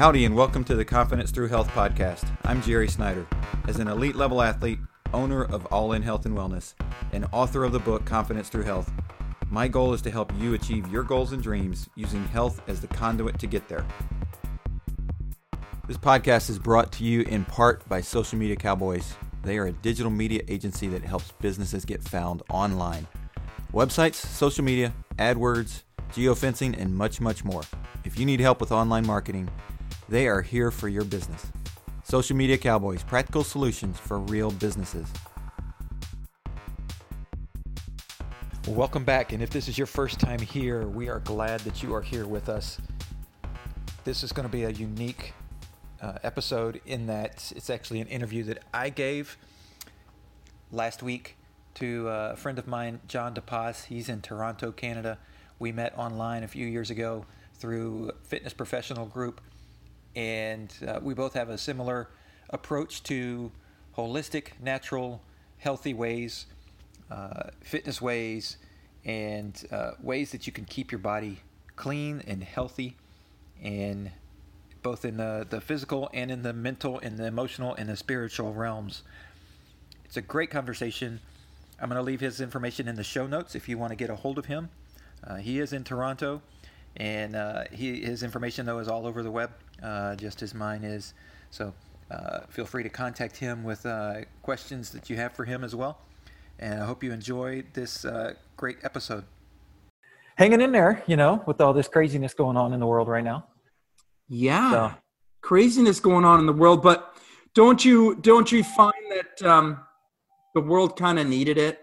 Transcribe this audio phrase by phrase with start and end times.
[0.00, 2.26] Howdy, and welcome to the Confidence Through Health podcast.
[2.44, 3.26] I'm Jerry Snyder.
[3.68, 4.78] As an elite level athlete,
[5.12, 6.72] owner of All In Health and Wellness,
[7.12, 8.90] and author of the book Confidence Through Health,
[9.50, 12.86] my goal is to help you achieve your goals and dreams using health as the
[12.86, 13.86] conduit to get there.
[15.86, 19.16] This podcast is brought to you in part by Social Media Cowboys.
[19.42, 23.06] They are a digital media agency that helps businesses get found online.
[23.74, 25.82] Websites, social media, AdWords,
[26.14, 27.64] geofencing, and much, much more.
[28.06, 29.50] If you need help with online marketing,
[30.10, 31.52] they are here for your business.
[32.02, 35.06] Social Media Cowboys, practical solutions for real businesses.
[38.66, 41.94] Welcome back, and if this is your first time here, we are glad that you
[41.94, 42.78] are here with us.
[44.02, 45.32] This is going to be a unique
[46.02, 49.38] uh, episode in that it's actually an interview that I gave
[50.72, 51.36] last week
[51.74, 53.84] to uh, a friend of mine, John DePaz.
[53.84, 55.18] He's in Toronto, Canada.
[55.60, 59.40] We met online a few years ago through Fitness Professional Group
[60.16, 62.08] and uh, we both have a similar
[62.50, 63.50] approach to
[63.96, 65.22] holistic, natural,
[65.58, 66.46] healthy ways,
[67.10, 68.56] uh, fitness ways,
[69.04, 71.40] and uh, ways that you can keep your body
[71.76, 72.96] clean and healthy,
[73.62, 74.10] and
[74.82, 78.52] both in the, the physical and in the mental and the emotional and the spiritual
[78.52, 79.02] realms.
[80.04, 81.20] It's a great conversation.
[81.80, 84.10] I'm going to leave his information in the show notes if you want to get
[84.10, 84.70] a hold of him.
[85.22, 86.42] Uh, he is in Toronto,
[86.96, 89.50] and uh, he, his information though is all over the web
[89.82, 91.14] uh, just as mine is.
[91.50, 91.72] So
[92.10, 95.74] uh, feel free to contact him with uh, questions that you have for him as
[95.74, 95.98] well.
[96.58, 99.24] And I hope you enjoy this uh, great episode.
[100.36, 103.24] Hanging in there, you know, with all this craziness going on in the world right
[103.24, 103.46] now.
[104.28, 104.94] Yeah, so.
[105.40, 107.14] craziness going on in the world, but
[107.54, 109.80] don't you don't you find that um,
[110.54, 111.80] the world kind of needed it?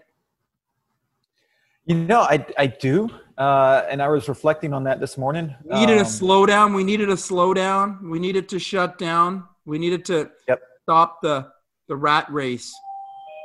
[1.84, 3.10] You know, I I do.
[3.38, 5.54] Uh, and I was reflecting on that this morning.
[5.64, 6.74] We needed um, a slowdown.
[6.74, 8.02] We needed a slowdown.
[8.02, 9.44] We needed to shut down.
[9.64, 10.60] We needed to yep.
[10.82, 11.46] stop the
[11.86, 12.74] the rat race.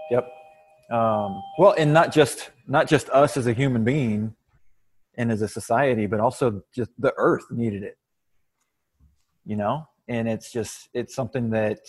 [0.09, 0.27] Yep.
[0.91, 4.35] Um, well, and not just not just us as a human being
[5.15, 7.97] and as a society, but also just the earth needed it.
[9.45, 11.79] You know, and it's just it's something that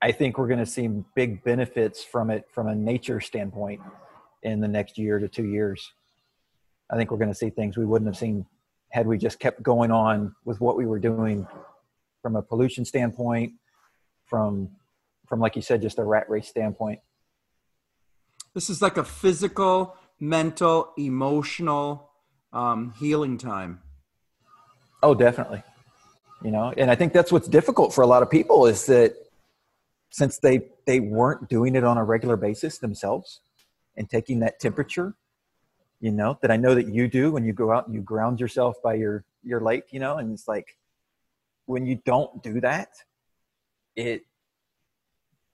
[0.00, 3.80] I think we're going to see big benefits from it from a nature standpoint
[4.44, 5.92] in the next year to two years.
[6.92, 8.44] I think we're going to see things we wouldn't have seen
[8.90, 11.46] had we just kept going on with what we were doing
[12.20, 13.54] from a pollution standpoint,
[14.26, 14.70] from
[15.26, 17.00] from like you said, just a rat race standpoint.
[18.54, 22.10] This is like a physical, mental, emotional
[22.52, 23.80] um, healing time.
[25.02, 25.62] Oh, definitely.
[26.44, 29.14] You know, and I think that's what's difficult for a lot of people is that
[30.10, 33.40] since they they weren't doing it on a regular basis themselves
[33.96, 35.14] and taking that temperature
[36.02, 38.38] you know that i know that you do when you go out and you ground
[38.38, 40.76] yourself by your your lake you know and it's like
[41.64, 42.90] when you don't do that
[43.96, 44.22] it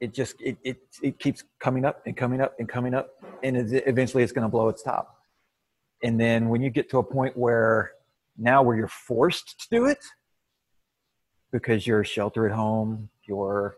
[0.00, 3.10] it just it it, it keeps coming up and coming up and coming up
[3.42, 5.16] and it, eventually it's going to blow its top.
[6.02, 7.92] And then when you get to a point where
[8.36, 10.04] now where you're forced to do it
[11.50, 13.76] because you're shelter at home you're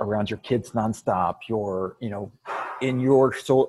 [0.00, 2.32] around your kids nonstop you're you know
[2.80, 3.68] in your so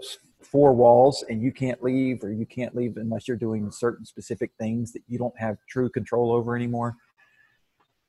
[0.52, 4.52] four walls and you can't leave or you can't leave unless you're doing certain specific
[4.60, 6.96] things that you don't have true control over anymore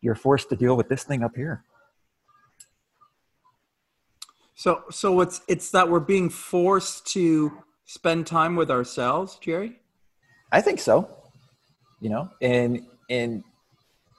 [0.00, 1.65] you're forced to deal with this thing up here.
[4.54, 9.81] So so it's it's that we're being forced to spend time with ourselves jerry?
[10.50, 11.09] I think so
[12.00, 13.44] you know and and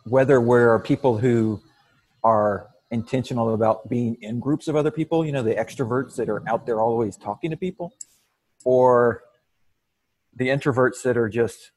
[0.06, 1.62] whether we're people who
[2.24, 6.42] are intentional about being in groups of other people you know the extroverts that are
[6.48, 7.94] out there always talking to people
[8.66, 9.24] or
[10.36, 11.72] the introverts that are just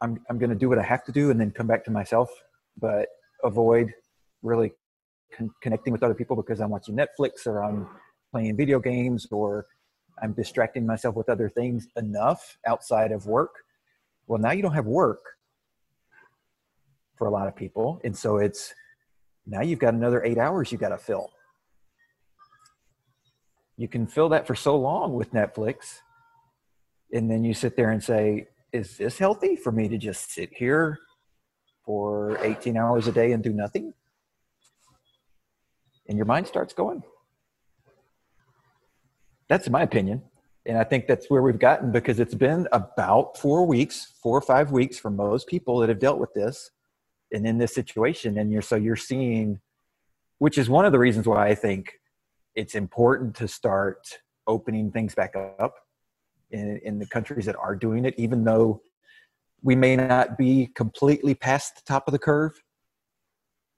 [0.00, 1.90] i'm, I'm going to do what i have to do and then come back to
[1.90, 2.30] myself
[2.80, 3.08] but
[3.44, 3.92] avoid
[4.42, 4.72] really
[5.36, 7.88] con- connecting with other people because i'm watching netflix or i'm
[8.30, 9.66] playing video games or
[10.22, 13.54] i'm distracting myself with other things enough outside of work.
[14.26, 15.20] Well now you don't have work
[17.16, 18.00] for a lot of people.
[18.04, 18.74] And so it's
[19.46, 21.30] now you've got another eight hours you got to fill.
[23.76, 26.00] You can fill that for so long with netflix
[27.16, 30.50] and then you sit there and say is this healthy for me to just sit
[30.52, 30.98] here
[31.84, 33.94] for 18 hours a day and do nothing?
[36.08, 37.02] And your mind starts going.
[39.48, 40.22] That's my opinion
[40.66, 44.42] and i think that's where we've gotten because it's been about four weeks four or
[44.42, 46.70] five weeks for most people that have dealt with this
[47.32, 49.60] and in this situation and you're so you're seeing
[50.38, 51.92] which is one of the reasons why i think
[52.54, 55.74] it's important to start opening things back up
[56.50, 58.82] in, in the countries that are doing it, even though
[59.62, 62.52] we may not be completely past the top of the curve.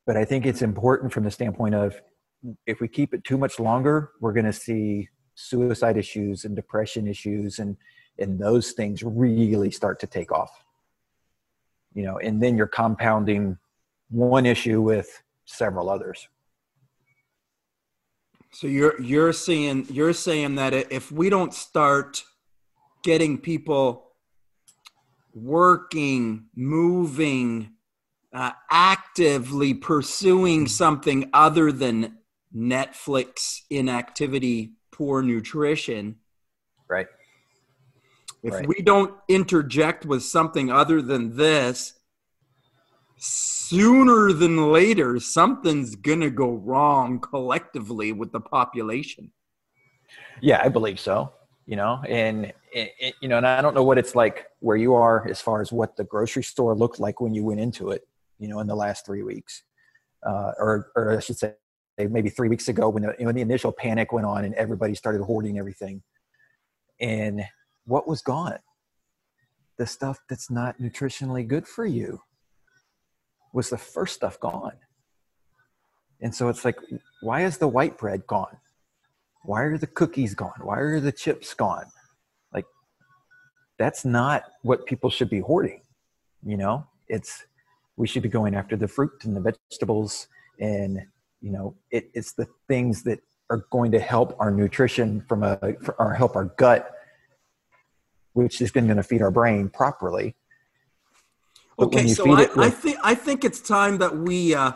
[0.07, 2.01] but I think it's important from the standpoint of
[2.67, 7.07] if we keep it too much longer, we're going to see suicide issues and depression
[7.07, 7.77] issues and
[8.21, 10.51] and those things really start to take off.
[11.95, 13.59] You know, and then you're compounding
[14.11, 16.29] one issue with several others.
[18.51, 22.25] So you're you're saying you're saying that if we don't start
[23.03, 24.13] getting people
[25.35, 27.73] working, moving,
[28.33, 32.19] uh, actively pursuing something other than
[32.55, 36.17] Netflix inactivity, poor nutrition.
[36.89, 37.07] Right.
[38.43, 38.69] If right.
[38.69, 41.95] we don't interject with something other than this,
[43.17, 49.33] sooner than later, something's going to go wrong collectively with the population.
[50.41, 51.33] Yeah, I believe so.
[51.69, 54.79] You know, and it, it, you know, and I don't know what it's like where
[54.79, 57.91] you are as far as what the grocery store looked like when you went into
[57.91, 58.09] it.
[58.39, 59.65] You know, in the last three weeks,
[60.27, 61.53] uh, or or I should say,
[61.99, 65.23] maybe three weeks ago when the, when the initial panic went on and everybody started
[65.23, 66.03] hoarding everything.
[67.01, 67.43] And
[67.85, 68.61] what was gone?
[69.77, 72.23] The stuff that's not nutritionally good for you
[73.53, 74.79] was the first stuff gone.
[76.21, 76.79] And so it's like,
[77.21, 78.57] why is the white bread gone?
[79.43, 80.61] Why are the cookies gone?
[80.61, 81.87] Why are the chips gone?
[82.53, 82.67] Like,
[83.79, 85.83] that's not what people should be hoarding.
[86.45, 87.45] You know, it's,
[87.97, 90.29] we should be going after the fruit and the vegetables
[90.61, 91.01] and,
[91.41, 93.21] you know, it, it's the things that
[93.51, 95.59] are going to help our nutrition from a,
[95.99, 96.91] or help our gut,
[98.35, 100.35] which is going to feed our brain properly
[101.81, 104.73] Okay, so I, with- I, think I think it's time that we uh,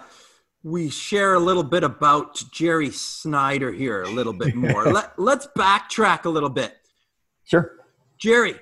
[0.63, 4.85] we share a little bit about Jerry Snyder here a little bit more.
[4.93, 6.77] Let, let's backtrack a little bit.
[7.45, 7.77] Sure,
[8.19, 8.55] Jerry.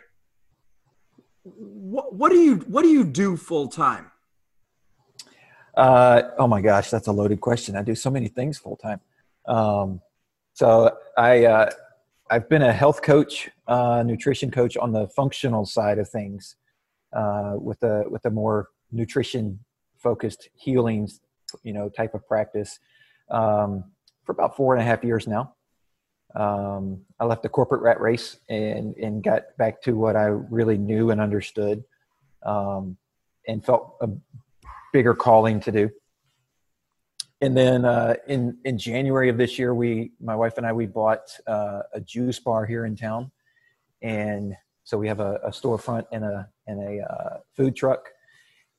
[1.42, 4.10] What, what do you what do you do full time?
[5.76, 7.76] Uh, oh my gosh, that's a loaded question.
[7.76, 9.00] I do so many things full time.
[9.46, 10.00] Um,
[10.54, 11.70] so I uh,
[12.30, 16.56] I've been a health coach, uh, nutrition coach on the functional side of things
[17.12, 19.60] uh, with a with a more nutrition
[19.98, 21.08] focused healing
[21.62, 22.78] you know type of practice
[23.30, 23.84] um,
[24.24, 25.54] for about four and a half years now.
[26.34, 30.78] Um, i left the corporate rat race and and got back to what i really
[30.78, 31.82] knew and understood
[32.44, 32.96] um,
[33.48, 34.08] and felt a
[34.92, 35.90] bigger calling to do.
[37.40, 40.86] And then uh, in in january of this year we my wife and i we
[40.86, 43.32] bought uh, a juice bar here in town.
[44.02, 44.54] And
[44.84, 48.08] so we have a, a storefront and a and a uh, food truck,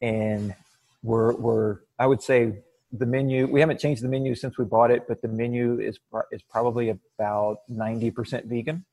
[0.02, 0.56] and
[1.04, 2.60] we're we're I would say
[2.92, 6.00] the menu we haven't changed the menu since we bought it, but the menu is
[6.32, 8.86] is probably about ninety percent vegan.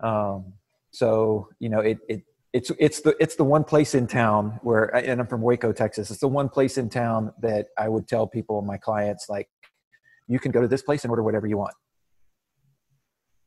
[0.00, 0.54] Um,
[0.90, 2.22] so you know it it
[2.52, 6.10] it's it's the it's the one place in town where and I'm from Waco, Texas.
[6.10, 9.48] It's the one place in town that I would tell people, my clients, like
[10.26, 11.74] you can go to this place and order whatever you want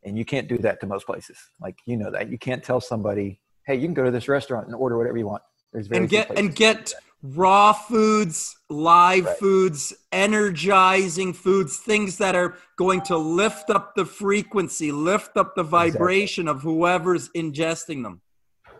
[0.03, 2.79] and you can't do that to most places like you know that you can't tell
[2.79, 5.41] somebody hey you can go to this restaurant and order whatever you want
[5.73, 9.37] there's very and get and get raw foods live right.
[9.37, 15.63] foods energizing foods things that are going to lift up the frequency lift up the
[15.63, 16.57] vibration exactly.
[16.57, 18.21] of whoever's ingesting them.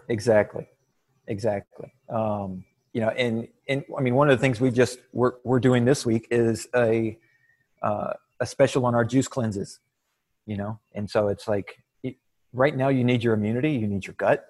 [0.10, 0.68] Exactly.
[1.28, 1.94] Exactly.
[2.10, 2.64] Um,
[2.94, 5.86] you know and and i mean one of the things we just we're, we're doing
[5.86, 7.16] this week is a
[7.84, 9.80] uh, a special on our juice cleanses
[10.48, 10.80] you know?
[10.96, 11.76] And so it's like
[12.54, 14.46] right now you need your immunity you need your gut.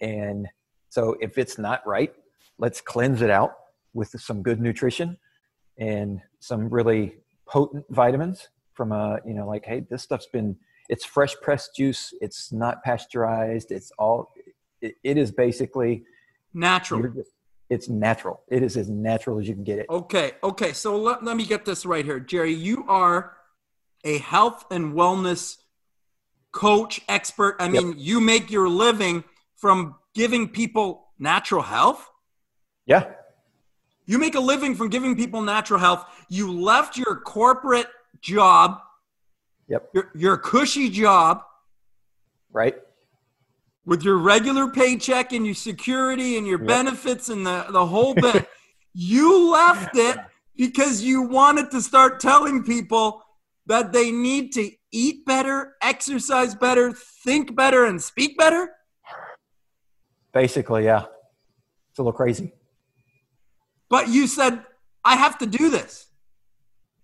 [0.00, 0.48] And
[0.88, 2.12] so if it's not right
[2.58, 3.52] let's cleanse it out
[3.92, 5.16] with some good nutrition
[5.78, 10.56] and some really potent vitamins from a you know like hey this stuff's been
[10.88, 12.12] it's fresh pressed juice.
[12.20, 13.70] It's not pasteurized.
[13.70, 14.32] It's all
[14.80, 16.04] it, it is basically
[16.52, 17.02] natural.
[17.02, 17.30] just,
[17.70, 18.42] it's natural.
[18.48, 19.86] It is as natural as you can get it.
[19.88, 20.72] Okay okay.
[20.72, 22.20] So let, let me get this right here.
[22.20, 23.36] Jerry you are
[24.04, 25.56] a health and wellness
[26.52, 27.56] coach, expert.
[27.58, 27.96] I mean, yep.
[27.98, 29.24] you make your living
[29.56, 32.08] from giving people natural health.
[32.86, 33.10] Yeah.
[34.06, 36.04] You make a living from giving people natural health.
[36.28, 37.86] You left your corporate
[38.20, 38.80] job.
[39.68, 39.90] Yep.
[39.94, 41.42] Your, your cushy job.
[42.52, 42.76] Right.
[43.86, 46.68] With your regular paycheck and your security and your yep.
[46.68, 48.46] benefits and the, the whole bit.
[48.92, 50.18] you left it
[50.56, 53.22] because you wanted to start telling people
[53.66, 58.70] that they need to eat better, exercise better, think better, and speak better?
[60.32, 61.04] Basically, yeah.
[61.90, 62.52] It's a little crazy.
[63.88, 64.62] But you said,
[65.04, 66.06] I have to do this.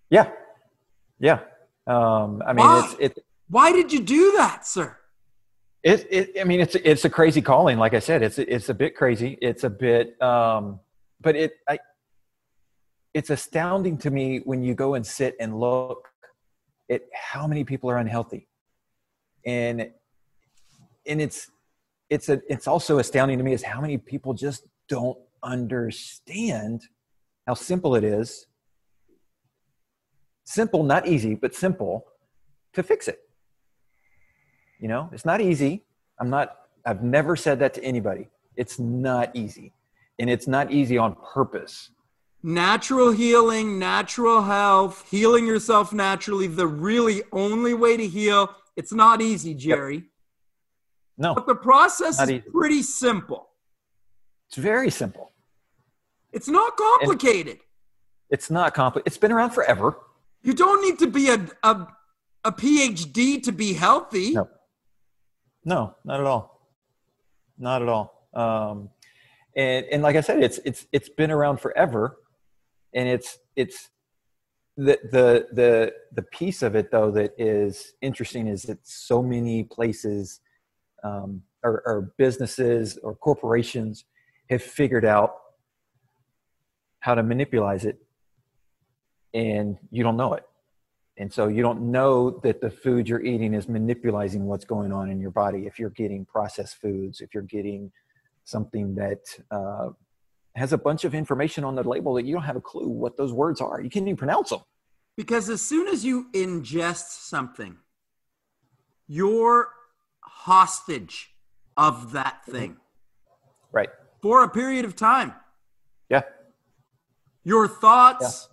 [0.09, 0.31] Yeah.
[1.19, 1.41] Yeah.
[1.87, 2.95] Um, I mean, Why?
[2.99, 4.97] it's, it, Why did you do that, sir?
[5.83, 7.79] It, it, I mean, it's, it's a crazy calling.
[7.79, 9.39] Like I said, it's, it's a bit crazy.
[9.41, 10.81] It's a bit, um,
[11.21, 11.79] but it, I,
[13.15, 16.09] it's astounding to me when you go and sit and look
[16.91, 18.49] at how many people are unhealthy
[19.45, 19.91] and
[21.07, 21.51] and it's
[22.09, 26.83] it's a it's also astounding to me is how many people just don't understand
[27.47, 28.47] how simple it is
[30.51, 32.05] simple not easy but simple
[32.73, 33.21] to fix it.
[34.81, 35.85] You know it's not easy.
[36.19, 38.29] I'm not i've never said that to anybody.
[38.57, 39.73] It's not easy.
[40.19, 41.91] And it's not easy on purpose.
[42.43, 48.55] Natural healing natural health healing yourself naturally the really only way to heal.
[48.77, 49.95] It's not easy jerry.
[49.95, 50.05] Yep.
[51.19, 51.35] no.
[51.35, 52.45] But the process is easy.
[52.53, 53.50] pretty simple
[54.51, 55.31] it's very simple.
[56.33, 57.53] It's not complicated.
[57.53, 57.61] And
[58.31, 59.97] it's not complicated it's been around forever.
[60.43, 61.87] You don't need to be a, a,
[62.45, 64.33] a phd to be healthy.
[64.33, 64.49] No.
[65.65, 66.69] No not at all.
[67.59, 68.29] Not at all.
[68.35, 68.91] Um,
[69.55, 72.17] and and like I said, it's it's it's been around forever,
[72.93, 73.89] and it's it's
[74.77, 79.63] the the the the piece of it though that is interesting is that so many
[79.63, 80.41] places
[81.05, 84.07] um, or, or businesses or corporations
[84.51, 85.37] have figured out
[86.99, 87.99] how to manipulate it,
[89.33, 90.45] and you don't know it.
[91.17, 95.11] And so you don't know that the food you're eating is manipulating what's going on
[95.11, 95.67] in your body.
[95.67, 97.93] If you're getting processed foods, if you're getting
[98.45, 99.91] something that uh,
[100.57, 103.17] has a bunch of information on the label that you don't have a clue what
[103.17, 103.81] those words are.
[103.81, 104.61] You can't even pronounce them.
[105.17, 107.77] Because as soon as you ingest something,
[109.07, 109.69] you're
[110.23, 111.35] hostage
[111.77, 112.77] of that thing.
[113.73, 113.91] Right.
[114.23, 115.35] For a period of time.
[116.09, 116.23] Yeah.
[117.45, 118.49] Your thoughts,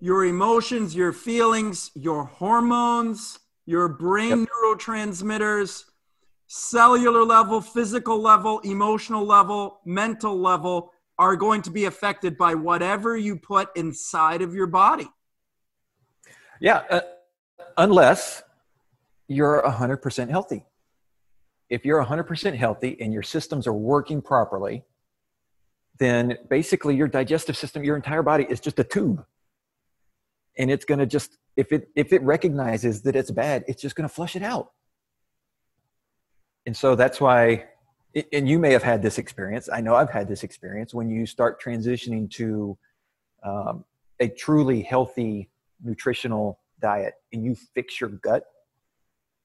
[0.00, 0.06] yeah.
[0.06, 4.48] your emotions, your feelings, your hormones, your brain yep.
[4.48, 5.84] neurotransmitters,
[6.46, 13.16] cellular level, physical level, emotional level, mental level are going to be affected by whatever
[13.16, 15.08] you put inside of your body.
[16.60, 17.00] Yeah, uh,
[17.76, 18.42] unless
[19.28, 20.64] you're 100% healthy.
[21.68, 24.82] If you're 100% healthy and your systems are working properly,
[26.00, 29.24] then basically your digestive system, your entire body is just a tube.
[30.58, 33.94] And it's going to just if it if it recognizes that it's bad, it's just
[33.94, 34.72] going to flush it out
[36.66, 37.64] and so that's why
[38.32, 41.26] and you may have had this experience i know i've had this experience when you
[41.26, 42.76] start transitioning to
[43.44, 43.84] um,
[44.20, 45.48] a truly healthy
[45.82, 48.44] nutritional diet and you fix your gut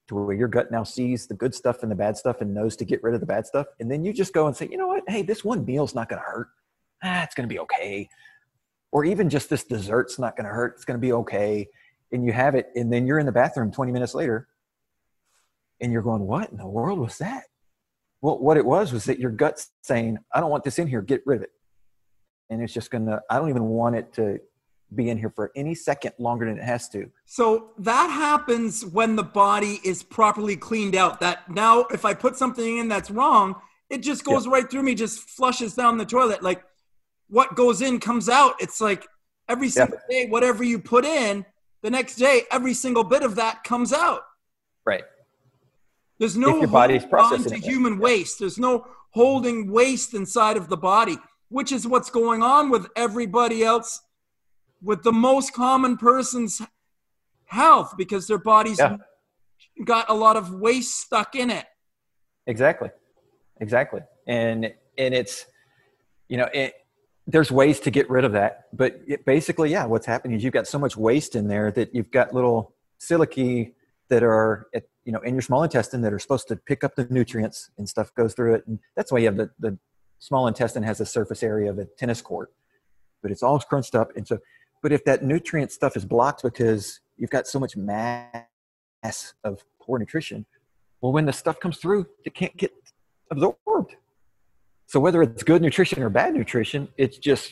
[0.08, 2.76] to where your gut now sees the good stuff and the bad stuff and knows
[2.76, 4.78] to get rid of the bad stuff and then you just go and say you
[4.78, 5.04] know what?
[5.08, 6.50] Hey this one meal's not going to hurt.
[7.04, 8.10] Ah it's going to be okay.
[8.92, 10.74] Or even just this dessert's not going to hurt.
[10.76, 11.68] It's going to be okay.
[12.12, 14.48] And you have it and then you're in the bathroom 20 minutes later
[15.82, 17.44] and you're going, what in the world was that?
[18.22, 21.02] Well, what it was was that your gut's saying, I don't want this in here,
[21.02, 21.52] get rid of it.
[22.50, 24.40] And it's just gonna, I don't even want it to
[24.94, 27.10] be in here for any second longer than it has to.
[27.26, 31.20] So that happens when the body is properly cleaned out.
[31.20, 33.56] That now, if I put something in that's wrong,
[33.90, 36.44] it just goes right through me, just flushes down the toilet.
[36.44, 36.64] Like
[37.30, 38.56] what goes in comes out.
[38.60, 39.08] It's like
[39.50, 41.46] every single day, whatever you put in,
[41.82, 44.22] the next day, every single bit of that comes out.
[44.86, 45.04] Right.
[46.18, 48.40] There's no processing to human waste.
[48.40, 51.18] There's no holding waste inside of the body,
[51.50, 54.02] which is what's going on with everybody else,
[54.86, 56.62] with the most common person's
[57.46, 58.98] health because their body's yeah.
[59.84, 61.66] got a lot of waste stuck in it.
[62.48, 62.90] Exactly,
[63.60, 65.46] exactly, and and it's
[66.30, 66.74] you know it,
[67.28, 70.54] there's ways to get rid of that, but it, basically, yeah, what's happening is you've
[70.54, 73.72] got so much waste in there that you've got little cilia
[74.10, 76.96] that are at you know in your small intestine that are supposed to pick up
[76.96, 79.78] the nutrients and stuff goes through it and that's why you have the, the
[80.20, 82.52] small intestine has a surface area of a tennis court
[83.22, 84.38] but it's all crunched up and so
[84.82, 88.46] but if that nutrient stuff is blocked because you've got so much mass
[89.44, 90.46] of poor nutrition
[91.02, 92.72] well when the stuff comes through it can't get
[93.32, 93.96] absorbed
[94.88, 97.52] so whether it's good nutrition or bad nutrition it's just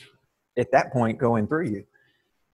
[0.58, 1.84] at that point going through you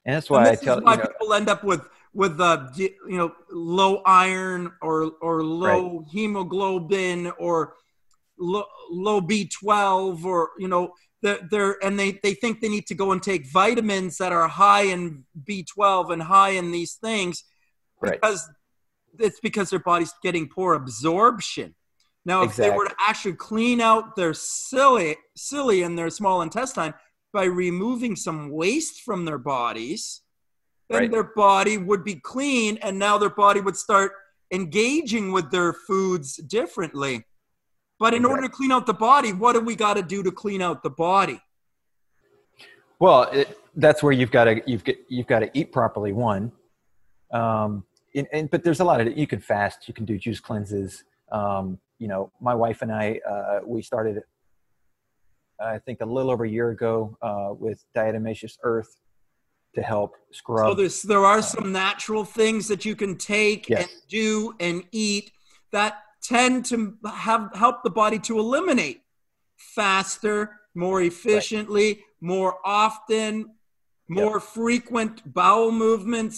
[0.05, 1.81] and that's why and i tell why you know, people end up with
[2.13, 6.07] with uh, the you know low iron or or low right.
[6.09, 7.75] hemoglobin or
[8.37, 12.95] low, low B12 or you know they're, they're and they they think they need to
[12.95, 17.43] go and take vitamins that are high in B12 and high in these things
[18.01, 18.13] right.
[18.13, 18.49] because
[19.17, 21.75] it's because their body's getting poor absorption.
[22.25, 26.93] Now, if they were to actually clean out their cilia, cilia and their small intestine
[27.33, 30.21] by removing some waste from their bodies,
[30.89, 31.11] then right.
[31.11, 34.11] their body would be clean and now their body would start
[34.51, 37.25] engaging with their foods differently.
[37.99, 40.31] But in order to clean out the body, what do we got to do to
[40.31, 41.41] clean out the body?
[42.99, 46.11] Well, it, that's where you've got to you've got you've got to eat properly.
[46.13, 46.51] One,
[47.31, 47.83] um,
[48.15, 51.03] and, and but there's a lot of you can fast, you can do juice cleanses.
[51.31, 54.23] Um, you know, my wife and I uh, we started,
[55.61, 58.97] I think, a little over a year ago uh, with Diatomaceous Earth
[59.75, 60.69] to help scrub.
[60.71, 63.81] So there's there are some natural things that you can take Yes.
[63.81, 65.31] and do and eat
[65.71, 66.77] that tend to
[67.27, 69.01] have help the body to eliminate
[69.55, 70.37] faster,
[70.75, 71.89] more efficiently,
[72.21, 73.33] more often,
[74.07, 76.37] more frequent bowel movements,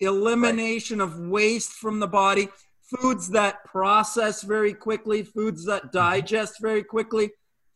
[0.00, 2.48] elimination of waste from the body,
[2.82, 5.98] foods that process very quickly, foods that Mm-hmm.
[5.98, 7.30] digest very quickly,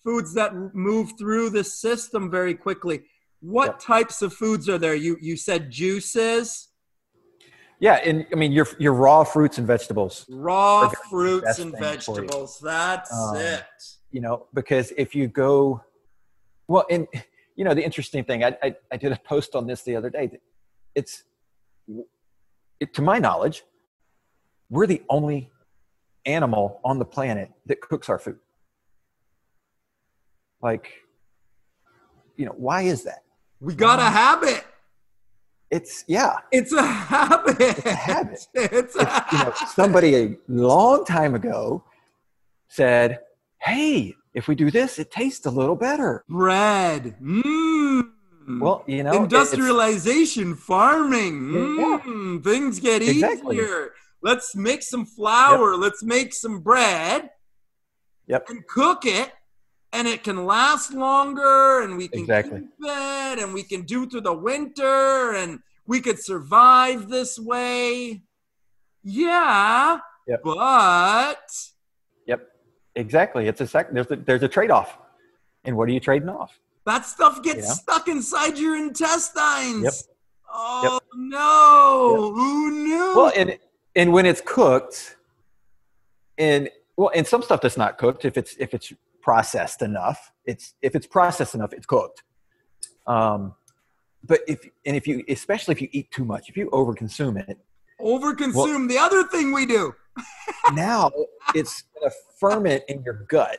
[0.05, 2.97] foods that move through the system very quickly.
[3.41, 3.81] What Yep.
[3.81, 4.95] types of foods are there?
[4.95, 6.69] You you said juices,
[7.80, 10.25] yeah, and I mean your your raw fruits and vegetables.
[10.28, 12.23] raw fruits and thing for you.
[12.23, 12.59] vegetables.
[12.62, 13.64] That's Um, it.
[14.11, 15.83] you know because if you go
[16.68, 17.06] well and
[17.56, 20.11] you know the interesting thing i i, I did a post on this the other
[20.11, 20.30] day
[20.95, 21.25] it's
[22.80, 23.62] it, to my knowledge
[24.71, 25.50] we're the only
[26.25, 28.38] animal on the planet that cooks our food
[30.62, 30.87] like
[32.37, 33.23] you know why is that
[33.61, 34.64] We got a habit.
[35.71, 37.85] It's yeah It's a habit.
[37.85, 38.47] a habit.
[38.55, 39.69] It's a it's, you know habit.
[39.75, 41.83] somebody a long time ago
[42.69, 43.21] said
[43.61, 47.17] hey if we do this it tastes a little better bread.
[47.23, 48.03] Mmm.
[48.61, 51.53] well you know it's- industrialization, farming.
[51.55, 52.01] Yeah.
[52.07, 53.57] Mm, things get Exactly.
[53.57, 53.91] easier.
[54.23, 55.77] Let's make some flour.
[55.77, 57.31] Let's make some bread
[58.29, 58.49] Yep.
[58.49, 59.31] and cook it,
[59.97, 62.61] and it can last longer, and we can Exactly.
[62.61, 68.23] keep it, and we can do through the winter, and we could survive this way.
[69.03, 70.41] Yeah, Yep.
[70.45, 71.41] but
[72.26, 72.41] Yep,
[72.95, 73.47] exactly.
[73.49, 73.93] It's a sec.
[73.93, 74.99] There's a, there's a trade off,
[75.65, 76.59] and what are you trading off?
[76.85, 79.82] that stuff gets stuck inside your intestines.
[79.82, 79.93] Yep.
[80.52, 82.32] Oh no!
[82.32, 83.13] Who knew?
[83.17, 83.59] Well, and
[83.97, 85.17] and when it's cooked,
[86.39, 88.93] and well, and some stuff that's not cooked, if it's if it's
[89.26, 92.23] processed enough, it's if it's processed enough, it's cooked.
[93.08, 93.54] Um,
[94.25, 97.58] but if and if you especially if you eat too much, if you overconsume it,
[98.00, 98.89] Overconsume.
[98.89, 99.93] the other thing we do.
[100.75, 101.10] now
[101.56, 103.58] it's to ferment in your gut.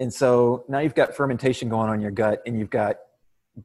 [0.00, 2.96] And so now you've got fermentation going on in your gut and you've got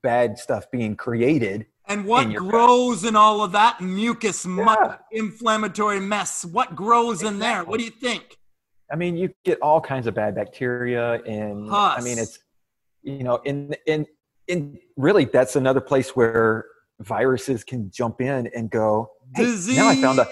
[0.03, 1.65] bad stuff being created.
[1.87, 2.51] And what in your gut.
[2.51, 4.79] grows in all of that mucus, muck,
[5.11, 5.19] Yeah.
[5.21, 6.43] inflammatory mess?
[6.43, 7.63] What grows in there?
[7.63, 8.37] What do you think?
[8.91, 12.39] I mean, you get all kinds of bad bacteria and I mean, it's,
[13.03, 14.05] you know, and, and,
[14.47, 16.65] and really that's another place where
[16.99, 19.77] viruses can jump in and go, hey, Disease.
[19.77, 20.27] now I found a,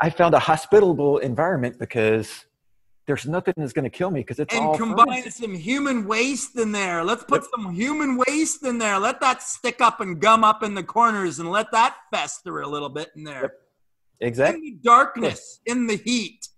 [0.00, 2.46] I found a hospitable environment because
[3.06, 5.32] there's nothing that's going to kill me because it's and all combine fermented.
[5.32, 7.02] some human waste in there.
[7.04, 8.98] Let's put some human waste in there.
[8.98, 12.68] Let that stick up and gum up in the corners and let that fester a
[12.68, 13.42] little bit in there.
[13.42, 13.52] Yep.
[14.20, 14.68] exactly.
[14.68, 16.48] In the darkness, in the heat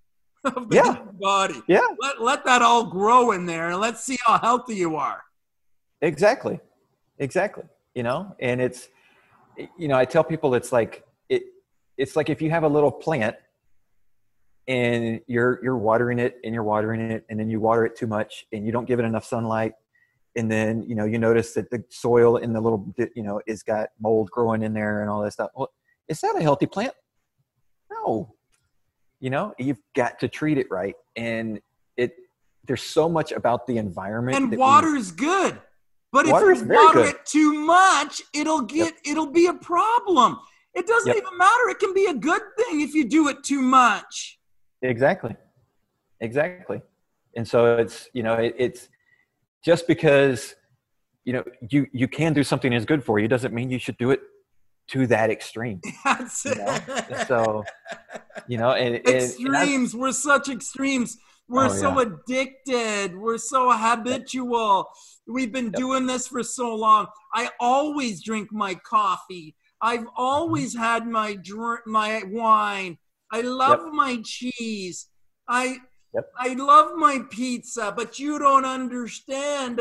[0.57, 0.97] of the Yeah.
[1.21, 1.63] body.
[1.69, 5.23] Yeah, Let, let that all grow in there and let's see how healthy you are.
[6.01, 6.59] exactly
[7.19, 7.63] exactly
[7.95, 8.89] you know and it's
[9.79, 11.43] you know i tell people it's like it
[11.97, 13.37] it's like if you have a little plant
[14.67, 18.07] and you're you're watering it and you're watering it and then you water it too
[18.09, 19.75] much and you don't give it enough sunlight
[20.37, 23.63] and then you know you notice that the soil in the little you know is
[23.63, 25.71] got mold growing in there and all that stuff well
[26.09, 26.95] is that a healthy plant
[27.93, 28.35] no
[29.23, 31.61] you know you've got to treat it right and
[31.97, 32.13] it
[32.67, 35.59] there's so much about the environment And we- water's good.
[36.15, 37.15] But Water if is you water good.
[37.15, 40.39] it too much, it'll get it'll be a problem.
[40.75, 41.17] It doesn't Yep.
[41.23, 41.69] even matter.
[41.71, 44.39] It can be a good thing if you do it too much.
[44.83, 45.35] Exactly.
[46.21, 46.83] Exactly.
[47.35, 48.89] And so it's, you know, it, it's
[49.65, 50.55] just because,
[51.25, 53.97] you know, you, you can do something that's good for you doesn't mean you should
[53.97, 54.21] do it
[54.89, 55.81] to that extreme.
[56.05, 56.79] That's You know?
[56.89, 57.27] it.
[57.29, 57.65] so,
[58.49, 59.95] you know, and, and, and extremes.
[59.95, 61.17] We're such extremes.
[61.49, 63.17] We're Oh, so addicted.
[63.17, 64.89] We're so habitual.
[65.27, 67.07] We've been doing this for so long.
[67.35, 69.55] I always drink my coffee.
[69.81, 70.09] I've mm-hmm.
[70.17, 72.99] always had my drink, my wine.
[73.31, 75.09] I love my cheese.
[75.49, 75.79] I
[76.15, 76.31] Yep.
[76.39, 79.81] I love my pizza, but you don't understand.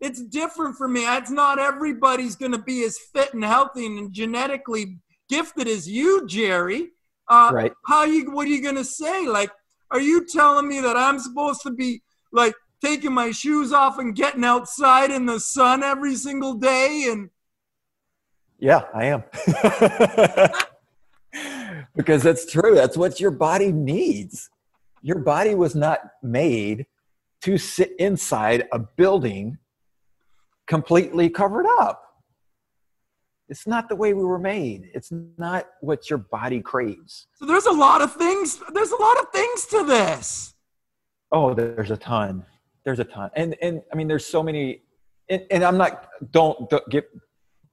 [0.00, 1.04] It's different for me.
[1.06, 6.26] It's not everybody's going to be as fit and healthy and genetically gifted as you,
[6.26, 6.90] Jerry.
[7.30, 7.72] Uh, right.
[7.84, 9.50] how you what are you gonna say like
[9.90, 12.00] are you telling me that i'm supposed to be
[12.32, 17.28] like taking my shoes off and getting outside in the sun every single day and
[18.58, 19.24] Yeah, I am.
[21.96, 22.74] because that's true.
[22.74, 24.50] That's what your body needs.
[25.02, 26.86] Your body was not made
[27.42, 29.58] to sit inside a building
[30.66, 32.04] completely covered up.
[33.48, 34.90] It's not the way we were made.
[34.92, 37.28] It's not what your body craves.
[37.36, 38.60] So there's a lot of things.
[38.74, 40.54] There's a lot of things to this.
[41.32, 42.44] Oh, there's a ton.
[42.84, 43.30] There's a ton.
[43.34, 44.82] And and I mean there's so many
[45.30, 47.08] and, and I'm not don't, don't get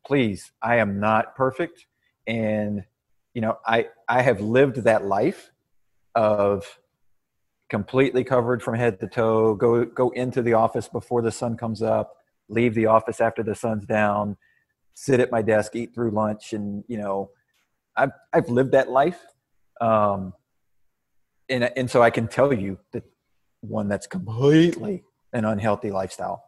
[0.06, 0.52] please.
[0.62, 1.86] I am not perfect
[2.26, 2.84] and
[3.34, 5.52] you know, I I have lived that life
[6.16, 6.66] of
[7.70, 11.82] completely covered from head to toe, go go into the office before the sun comes
[11.82, 12.16] up,
[12.50, 14.38] leave the office after the sun's down,
[14.94, 17.32] sit at my desk, eat through lunch, and you know,
[17.96, 19.20] I've I've lived that life,
[19.82, 20.34] um,
[21.50, 23.04] and and so I can tell you that
[23.62, 26.44] one that's completely an unhealthy lifestyle.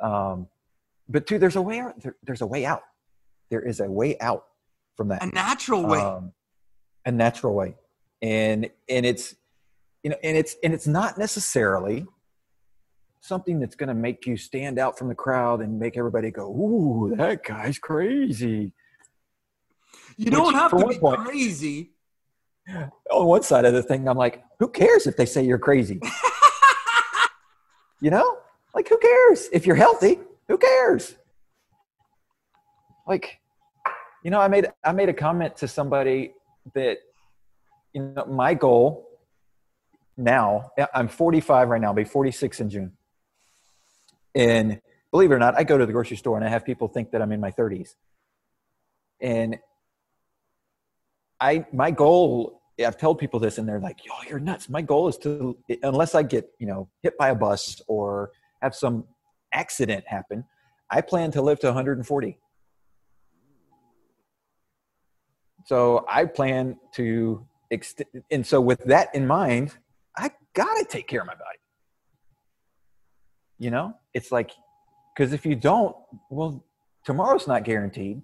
[0.00, 0.48] Um,
[1.08, 2.00] but two, there's a way out.
[2.00, 2.82] There, there's a way out.
[3.50, 4.44] There is a way out
[4.96, 5.22] from that.
[5.22, 6.00] A natural way.
[6.00, 6.32] Um,
[7.04, 7.76] a natural way,
[8.20, 9.34] and and it's
[10.02, 12.06] you know, and it's and it's not necessarily
[13.20, 16.48] something that's going to make you stand out from the crowd and make everybody go,
[16.48, 18.72] "Ooh, that guy's crazy."
[20.16, 21.92] You don't have to be point- crazy.
[23.10, 26.00] On one side of the thing, I'm like, "Who cares if they say you're crazy?"
[28.00, 28.38] you know,
[28.74, 30.18] like who cares if you're healthy?
[30.48, 31.16] Who cares?
[33.06, 33.40] Like,
[34.24, 36.32] you know, I made I made a comment to somebody
[36.74, 36.98] that,
[37.92, 39.09] you know, my goal
[40.20, 42.92] now i'm 45 right now i'll be 46 in june.
[44.34, 44.80] And
[45.10, 47.10] believe it or not i go to the grocery store and i have people think
[47.12, 47.94] that i'm in my 30s
[49.20, 49.58] and
[51.40, 54.68] i my goal i've told people this and they're like yo you're nuts.
[54.68, 58.30] My goal is to unless i get you know hit by a bus or
[58.62, 59.04] have some
[59.52, 60.44] accident happen
[60.90, 62.38] i plan to live to 140
[65.66, 69.76] so i plan to extend and so with that in mind
[70.16, 71.58] I gotta take care of my body.
[73.58, 74.52] You know, it's like,
[75.14, 75.94] because if you don't,
[76.30, 76.64] well,
[77.04, 78.22] tomorrow's not guaranteed.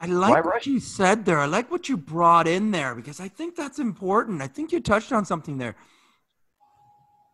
[0.00, 1.38] I like what you said there.
[1.38, 4.42] I like what you brought in there because I think that's important.
[4.42, 5.76] I think you touched on something there.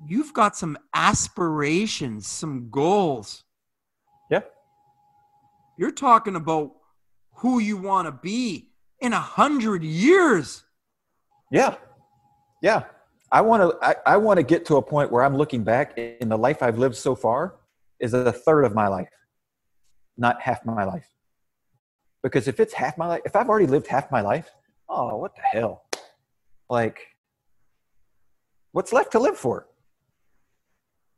[0.06, 3.42] You've got some aspirations, some goals.
[4.30, 4.42] Yeah.
[5.78, 6.72] You're talking about
[7.36, 10.62] who you want to be in a hundred years.
[11.50, 11.76] Yeah.
[12.62, 12.84] Yeah.
[13.30, 15.98] I want to, I, I want to get to a point where I'm looking back
[15.98, 17.56] in the life I've lived so far
[18.00, 19.10] is a third of my life,
[20.16, 21.08] not half my life.
[22.22, 24.50] Because if it's half my life, if I've already lived half my life,
[24.88, 25.84] oh, what the hell?
[26.70, 27.00] Like,
[28.72, 29.66] what's left to live for?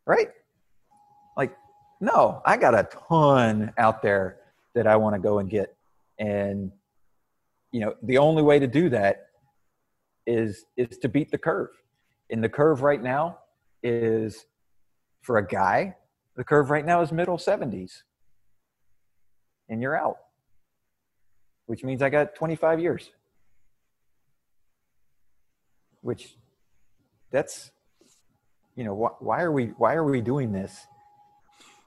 [0.07, 0.31] Right?
[1.37, 1.57] Like,
[2.01, 4.39] no, I got a ton out there
[4.75, 5.77] that I want to go and get.
[6.19, 6.73] And,
[7.73, 9.27] you know, the only way to do that
[10.27, 11.71] is is to beat the curve.
[12.31, 13.39] And the curve right now
[13.83, 14.47] is
[15.23, 15.97] for a guy,
[16.37, 18.03] the curve right now is middle 70s.
[19.69, 20.17] And you're out.
[21.67, 23.11] Which means I got 25 years.
[26.03, 26.37] Which
[27.31, 27.71] that's
[28.75, 30.87] you know, wh- why are we why are we doing this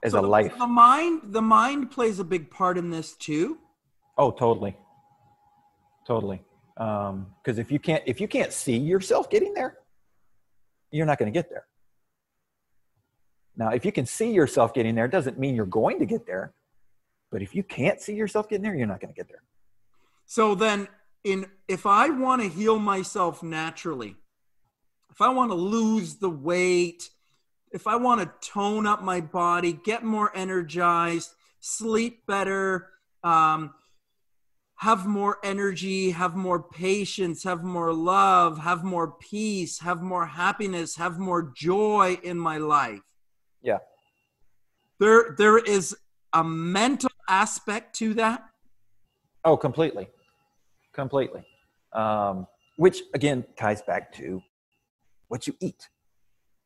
[0.04, 0.56] as So a the- life?
[0.56, 3.58] The mind, the mind plays a big part in this too.
[4.16, 4.76] Oh, totally.
[6.06, 6.42] Totally.
[6.76, 9.78] Um, cuz if you can't if you can't see yourself getting there,
[10.94, 11.66] you're not going to get there.
[13.56, 16.26] Now, if you can see yourself getting there, it doesn't mean you're going to get
[16.26, 16.52] there.
[17.30, 19.42] But if you can't see yourself getting there, you're not going to get there.
[20.26, 20.88] So then,
[21.24, 24.16] in if I want to heal myself naturally,
[25.10, 27.10] if I want to lose the weight,
[27.72, 32.88] if I want to tone up my body, get more energized, sleep better,
[33.22, 33.74] um,
[34.84, 40.96] have more energy, have more patience, have more love, have more peace, have more happiness,
[40.96, 43.00] have more joy in my life.
[43.62, 43.78] Yeah.
[45.00, 45.96] There, there is
[46.34, 48.44] a mental aspect to that.
[49.42, 50.10] Oh, completely.
[50.92, 51.42] Completely.
[51.94, 54.42] Um, which again ties back to
[55.28, 55.88] what you eat.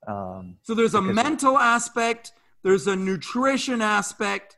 [0.09, 2.33] Um, So there's a mental aspect,
[2.65, 4.57] there's a nutrition aspect,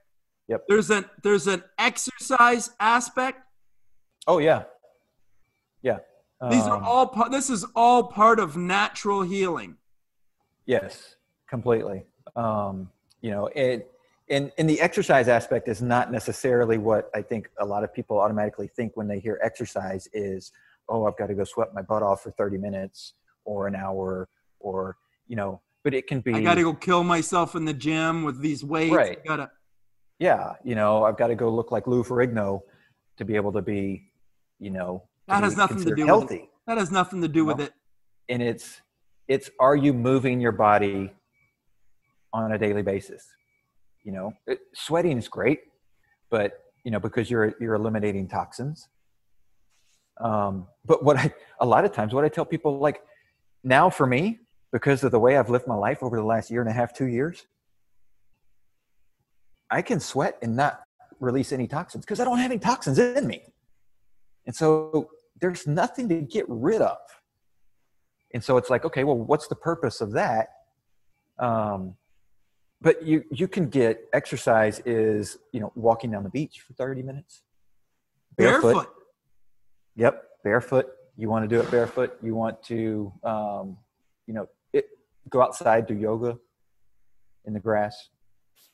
[0.48, 0.64] Yep.
[0.68, 3.38] there's an there's an exercise aspect.
[4.30, 4.62] Oh yeah.
[5.82, 5.98] Yeah.
[6.50, 9.76] These are Um, all pa- this is all part of natural healing.
[10.66, 11.16] Yes,
[11.48, 12.06] completely.
[12.36, 12.90] Um,
[13.20, 13.90] you know, it,
[14.28, 18.18] and and the exercise aspect is not necessarily what I think a lot of people
[18.18, 20.52] automatically think when they hear exercise is,
[20.88, 23.14] oh, I've got to go sweat my butt off for 30 minutes
[23.44, 24.28] or an hour
[24.60, 27.74] or you know, but it can be I got to go kill myself in the
[27.74, 28.94] gym with these weights.
[28.94, 29.18] Right.
[29.24, 29.50] I gotta
[30.20, 32.60] yeah, you know, I've got to go look like Lou Ferrigno
[33.16, 34.09] to be able to be,
[34.60, 36.34] you know, That has nothing to do with healthy.
[36.36, 36.48] it.
[36.68, 37.64] that has nothing to do with No.
[37.64, 37.72] it.
[38.28, 38.80] and it's
[39.26, 41.12] it's are you moving your body
[42.32, 43.26] on a daily basis
[44.04, 45.60] you know it, sweating is great
[46.30, 48.88] but you know, because you're you're eliminating toxins.
[50.18, 53.02] Um, but what I a lot of times what I tell people like
[53.62, 54.38] now for me
[54.72, 56.94] because of the way I've lived my life over the last year and a half,
[56.94, 57.46] two years,
[59.70, 60.80] I can sweat and not
[61.18, 63.42] release any toxins because I don't have any toxins in me.
[64.46, 66.98] And so there's nothing to get rid of.
[68.32, 70.48] And so it's like, okay, well, what's the purpose of that?
[71.38, 71.96] Um,
[72.80, 77.02] but you you can get exercise is you know walking down the beach for 30
[77.02, 77.42] minutes
[78.36, 78.88] barefoot, barefoot.
[79.96, 83.76] yep barefoot you want to do it barefoot you want to um,
[84.26, 84.86] you know it,
[85.28, 86.38] go outside do yoga
[87.44, 88.08] in the grass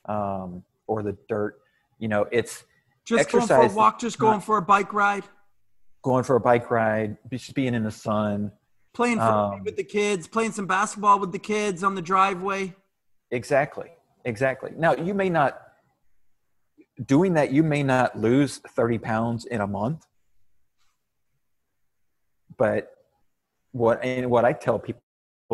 [0.09, 1.59] um, or the dirt
[1.99, 2.65] you know it's
[3.05, 5.25] just exercise going for a walk just going for a bike ride
[6.03, 8.53] going for a bike ride just being in the sun.
[8.95, 12.75] Playing um, with the kids playing some basketball with the kids on the driveway.
[13.31, 13.91] Exactly
[14.25, 14.73] exactly.
[14.77, 15.61] Now you may not
[17.05, 20.07] doing that you may not lose 30 pounds in a month.
[22.57, 22.97] But
[23.77, 25.01] what and what i tell people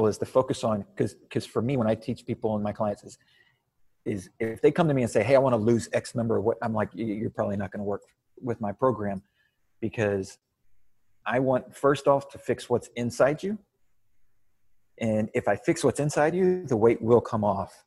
[0.07, 3.03] is to focus on because because for me when i teach people and my clients
[3.03, 3.19] is
[4.05, 6.37] is if they come to me and say hey i want to lose x number
[6.37, 8.03] of what i'm like you're probably not going to work
[8.41, 9.21] with my program
[9.83, 10.39] because
[11.27, 13.59] i want first off to fix what's inside you.
[14.99, 17.85] And if i fix what's inside you the weight will come off.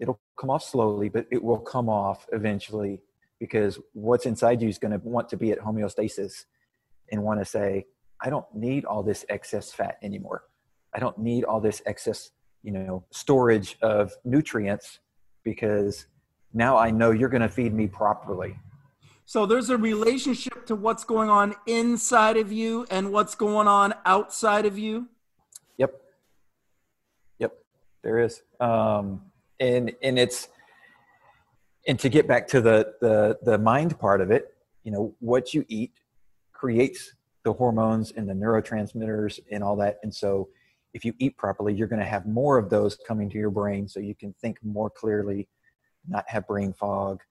[0.00, 3.00] It'll come off slowly but it will come off eventually
[3.38, 6.44] because what's inside you is going to want to be at homeostasis
[7.12, 7.86] and want to say
[8.20, 10.42] i don't need all this excess fat anymore.
[10.94, 12.30] I don't need all this excess
[12.62, 15.00] you know storage of nutrients
[15.44, 16.06] because
[16.54, 18.56] now I know you're going to feed me properly.
[19.32, 23.94] So there's a relationship to what's going on inside of you and what's going on
[24.04, 25.08] outside of you.
[25.78, 26.02] Yep.
[27.38, 27.56] Yep.
[28.02, 28.42] There is.
[28.60, 29.22] Um,
[29.58, 30.48] and, and it's,
[31.88, 34.52] and to get back to the, the, the mind part of it,
[34.84, 35.94] you know, what you eat
[36.52, 39.98] creates the hormones and the neurotransmitters and all that.
[40.02, 40.50] And so
[40.92, 43.88] if you eat properly, you're going to have more of those coming to your brain
[43.88, 45.48] so you can think more clearly,
[46.06, 47.22] not have brain fog,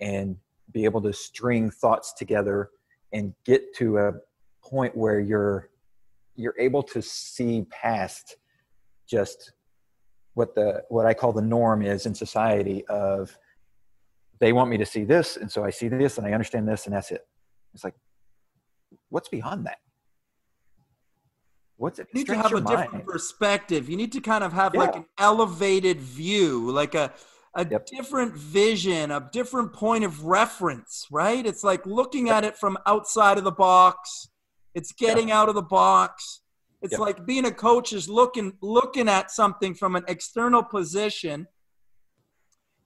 [0.00, 0.36] and
[0.72, 2.70] be able to string thoughts together
[3.12, 4.12] and get to a
[4.62, 5.68] point where you're
[6.36, 8.36] you're able to see past
[9.08, 9.52] just
[10.34, 13.36] what the what I call the norm is in society of
[14.38, 16.86] they want me to see this and so I see this and I understand this
[16.86, 17.22] and that's it.
[17.74, 17.94] It's like
[19.08, 19.78] what's beyond that?
[21.80, 22.08] what's it?
[22.12, 22.66] You need to have a mind.
[22.66, 23.88] different perspective.
[23.88, 24.80] You need to kind of have yeah.
[24.80, 27.12] like an elevated view, like a
[27.54, 27.86] a yep.
[27.86, 31.44] different vision, a different point of reference, right?
[31.44, 32.36] It's like looking yep.
[32.36, 34.28] at it from outside of the box.
[34.74, 35.36] It's getting yep.
[35.36, 36.42] out of the box.
[36.82, 41.46] It's like being a coach is looking looking at something from an external position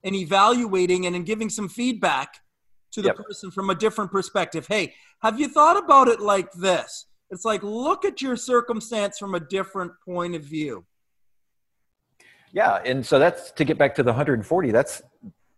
[0.03, 2.41] and evaluating and, and giving some feedback
[2.93, 4.67] to the person from a different perspective.
[4.67, 7.07] Hey, have you thought about it like this?
[7.31, 10.85] It's like look at your circumstance from a different point of view.
[12.55, 14.71] Yeah, and so that's to get back to the 140.
[14.71, 15.03] That's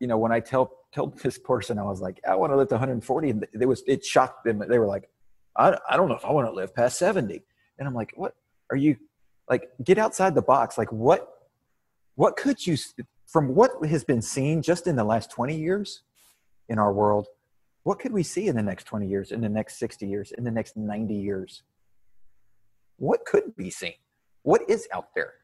[0.01, 2.69] you know when I tell tell this person I was like I want to live
[2.69, 4.65] to 140, and it was it shocked them.
[4.67, 5.09] They were like,
[5.57, 7.43] I I don't know if I want to live past 70,
[7.79, 8.35] and I'm like, what
[8.71, 8.97] are you
[9.49, 9.69] like?
[9.85, 10.77] Get outside the box.
[10.79, 11.29] Like what
[12.17, 12.77] what could you
[13.27, 16.03] from what has been seen just in the last 20 years
[16.69, 17.27] in our world
[17.87, 20.43] what could we see in the next 20 years, in the next 60 years, in
[20.43, 21.63] the next 90 years?
[22.97, 23.95] What could be seen?
[24.43, 25.35] What is out there?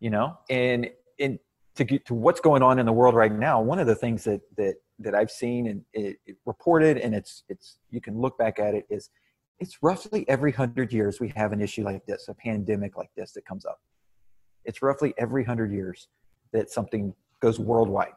[0.00, 1.38] You know, and and
[1.76, 4.24] to get to what's going on in the world right now, one of the things
[4.24, 8.38] that that that I've seen and it, it reported, and it's it's you can look
[8.38, 9.10] back at it is
[9.58, 13.32] it's roughly every hundred years we have an issue like this, a pandemic like this
[13.32, 13.80] that comes up.
[14.64, 16.08] It's roughly every hundred years
[16.52, 18.12] that something goes worldwide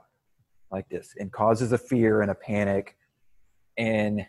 [0.71, 2.95] like this and causes a fear and a panic
[3.77, 4.25] and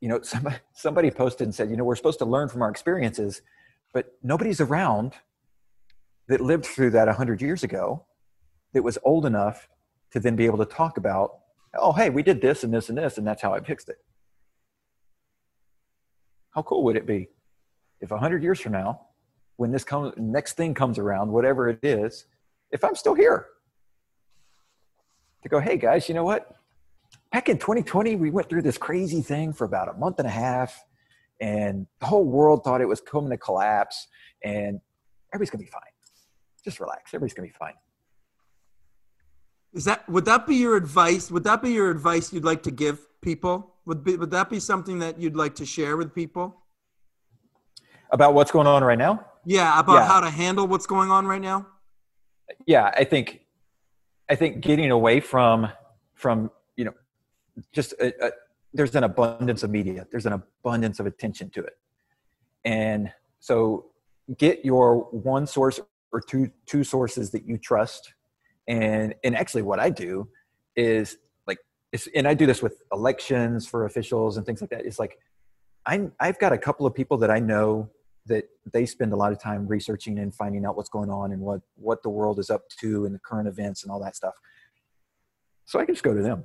[0.00, 2.70] you know somebody, somebody posted and said you know we're supposed to learn from our
[2.70, 3.42] experiences
[3.92, 5.14] but nobody's around
[6.28, 8.04] that lived through that 100 years ago
[8.72, 9.68] that was old enough
[10.12, 11.38] to then be able to talk about
[11.78, 13.98] oh hey we did this and this and this and that's how i fixed it
[16.50, 17.28] how cool would it be
[18.00, 19.00] if 100 years from now
[19.56, 22.26] when this comes next thing comes around whatever it is
[22.70, 23.46] if i'm still here
[25.42, 26.58] to go hey guys you know what
[27.32, 30.30] back in 2020, we went through this crazy thing for about a month and a
[30.30, 30.84] half,
[31.40, 34.08] and the whole world thought it was coming to collapse,
[34.42, 34.80] and
[35.32, 35.82] everybody's gonna be fine.
[36.68, 37.14] Just relax.
[37.14, 37.72] Everybody's gonna be fine.
[39.72, 41.30] Is that would that be your advice?
[41.30, 43.72] Would that be your advice you'd like to give people?
[43.86, 46.60] Would be, would that be something that you'd like to share with people?
[48.10, 49.24] About what's going on right now?
[49.46, 50.06] Yeah, about yeah.
[50.08, 51.66] how to handle what's going on right now.
[52.66, 53.46] Yeah, I think
[54.28, 55.70] I think getting away from
[56.16, 56.94] from you know
[57.72, 58.30] just a, a,
[58.74, 60.06] there's an abundance of media.
[60.10, 61.78] There's an abundance of attention to it,
[62.66, 63.86] and so
[64.36, 65.80] get your one source
[66.12, 68.14] or two two sources that you trust.
[68.66, 70.28] And and actually, what I do
[70.76, 71.16] is
[71.46, 71.58] like,
[71.92, 74.84] it's, and I do this with elections for officials and things like that.
[74.84, 75.18] It's like
[75.86, 77.90] I'm I've got a couple of people that I know
[78.26, 81.40] that they spend a lot of time researching and finding out what's going on and
[81.40, 84.34] what what the world is up to and the current events and all that stuff.
[85.64, 86.44] So I can just go to them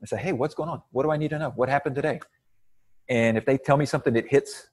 [0.00, 0.82] and say, "Hey, what's going on?
[0.90, 1.50] What do I need to know?
[1.50, 2.20] What happened today?"
[3.08, 4.68] And if they tell me something that hits,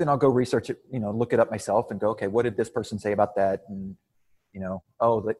[0.00, 0.78] then I'll go research it.
[0.90, 3.36] You know, look it up myself and go, "Okay, what did this person say about
[3.36, 3.96] that?" And
[4.52, 5.36] you know, oh, that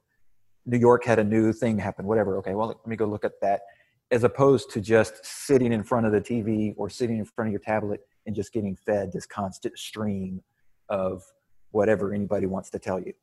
[0.67, 2.05] New York had a new thing happen.
[2.05, 2.37] Whatever.
[2.39, 3.63] Okay, well, let me go look at that.
[4.11, 7.53] As opposed to just sitting in front of the TV or sitting in front of
[7.53, 10.43] your tablet and just getting fed this constant stream
[10.91, 11.23] of
[11.71, 13.15] whatever anybody wants to tell you.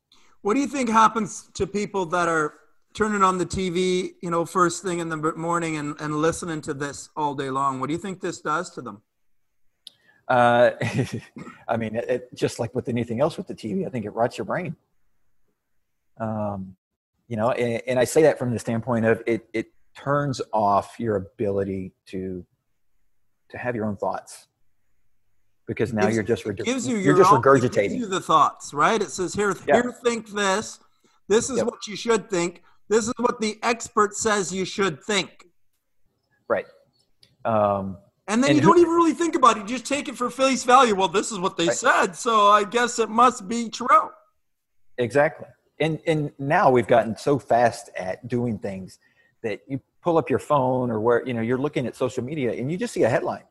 [0.42, 2.54] What do you think happens to people that are
[2.94, 6.74] turning on the TV, you know, first thing in the morning and, and listening to
[6.74, 7.78] this all day long?
[7.78, 9.02] What do you think this does to them?
[10.28, 10.70] Uh,
[11.68, 14.10] I mean, it, it, just like with anything else with the TV, I think it
[14.10, 14.76] rots your brain.
[16.20, 16.76] Um,
[17.28, 20.96] you know, and, and I say that from the standpoint of it, it turns off
[20.98, 22.44] your ability to
[23.50, 24.48] to have your own thoughts
[25.66, 29.00] because now gives, you're just gives you you're just own, regurgitating you the thoughts, right?
[29.00, 29.82] It says here, yeah.
[29.82, 30.80] here, think this.
[31.28, 31.66] This is yep.
[31.66, 32.62] what you should think.
[32.88, 35.46] This is what the expert says you should think.
[36.48, 36.64] Right.
[37.44, 39.60] Um, and then and you who, don't even really think about it.
[39.62, 40.94] You just take it for face value.
[40.94, 41.76] Well, this is what they right.
[41.76, 44.10] said, so I guess it must be true.
[44.98, 45.48] Exactly.
[45.80, 48.98] And and now we've gotten so fast at doing things
[49.42, 52.52] that you pull up your phone or where you know you're looking at social media
[52.52, 53.44] and you just see a headline.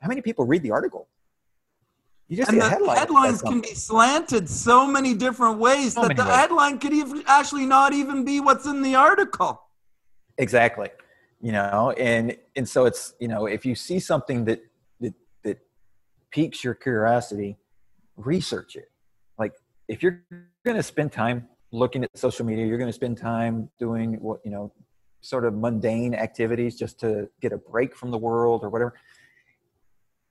[0.00, 1.08] How many people read the article?
[2.28, 6.16] You just and the headline headlines can be slanted so many different ways so that
[6.16, 6.34] the ways.
[6.34, 9.62] headline could even actually not even be what's in the article.
[10.38, 10.90] Exactly.
[11.40, 14.60] You know, and and so it's you know if you see something that
[15.00, 15.58] that that
[16.30, 17.56] piques your curiosity,
[18.16, 18.90] research it.
[19.38, 19.54] Like
[19.88, 20.22] if you're
[20.64, 24.40] going to spend time looking at social media, you're going to spend time doing what
[24.44, 24.72] you know,
[25.22, 28.94] sort of mundane activities just to get a break from the world or whatever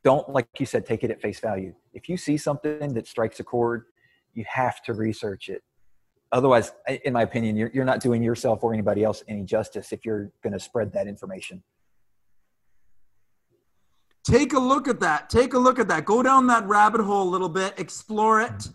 [0.04, 3.40] don't like you said take it at face value if you see something that strikes
[3.40, 3.86] a chord
[4.34, 5.64] you have to research it
[6.32, 6.72] otherwise
[7.06, 10.32] in my opinion you're, you're not doing yourself or anybody else any justice if you're
[10.44, 11.64] going to spread that information
[14.24, 17.24] take a look at that take a look at that go down that rabbit hole
[17.24, 18.72] a little bit explore it mm-hmm.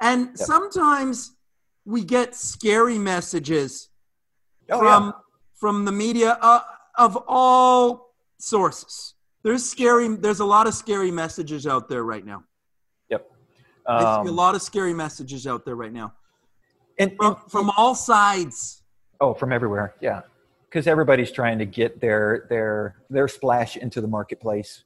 [0.00, 0.36] and yep.
[0.36, 1.36] sometimes
[1.84, 3.88] we get scary messages
[4.70, 5.12] oh, from yeah.
[5.54, 6.60] from the media uh,
[6.96, 10.08] of all sources there's scary.
[10.08, 12.44] There's a lot of scary messages out there right now.
[13.10, 13.30] Yep.
[13.86, 16.14] Um, I see a um, lot of scary messages out there right now.
[16.98, 18.82] And from, from all sides.
[19.20, 19.94] Oh, from everywhere.
[20.00, 20.22] Yeah,
[20.68, 24.84] because everybody's trying to get their their their splash into the marketplace.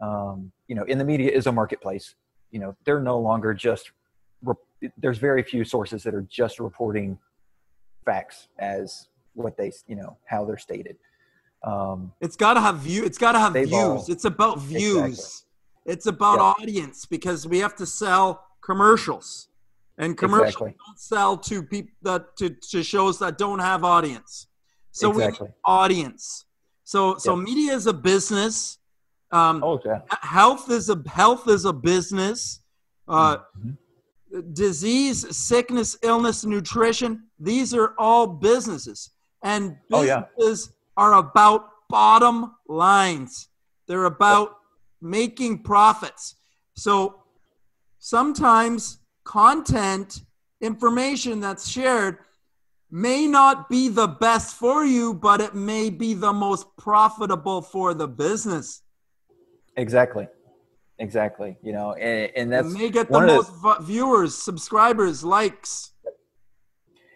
[0.00, 2.14] Um, you know, in the media is a marketplace.
[2.50, 3.90] You know, they're no longer just.
[4.98, 7.18] There's very few sources that are just reporting
[8.04, 10.96] facts as what they you know how they're stated.
[11.64, 13.04] Um, it's got to have view.
[13.04, 13.72] It's got to have views.
[13.72, 15.04] All, it's about views.
[15.04, 15.92] Exactly.
[15.92, 19.48] It's about audience because we have to sell commercials,
[19.98, 20.74] and commercials exactly.
[20.86, 24.48] don't sell to people that to, to shows that don't have audience.
[24.92, 25.48] So exactly.
[25.48, 26.46] we audience.
[26.84, 27.44] So so yep.
[27.44, 28.78] media is a business.
[29.30, 30.00] Um, oh yeah.
[30.22, 32.60] Health is a health is a business.
[33.06, 34.52] Uh, mm-hmm.
[34.52, 37.24] Disease, sickness, illness, nutrition.
[37.38, 39.10] These are all businesses,
[39.42, 43.48] and businesses oh, yeah are about bottom lines.
[43.86, 44.56] They're about
[45.00, 46.36] making profits.
[46.76, 47.22] So
[47.98, 50.22] sometimes content,
[50.60, 52.18] information that's shared
[52.90, 57.92] may not be the best for you, but it may be the most profitable for
[57.92, 58.82] the business.
[59.76, 60.28] Exactly.
[60.98, 61.56] Exactly.
[61.62, 65.90] You know, and, and that's it may get the most the, viewers, subscribers, likes.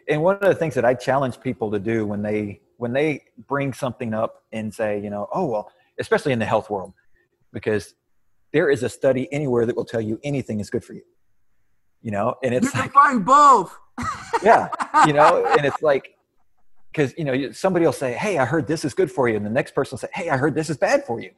[0.09, 3.24] And one of the things that I challenge people to do when they when they
[3.46, 6.92] bring something up and say, you know, oh, well, especially in the health world,
[7.52, 7.94] because
[8.52, 11.02] there is a study anywhere that will tell you anything is good for you.
[12.03, 13.76] You know, and it's you can like, find both.
[14.42, 14.68] yeah,
[15.07, 16.14] you know, and it's like
[16.92, 19.44] because you know somebody will say, "Hey, I heard this is good for you," and
[19.44, 21.30] the next person will say, "Hey, I heard this is bad for you."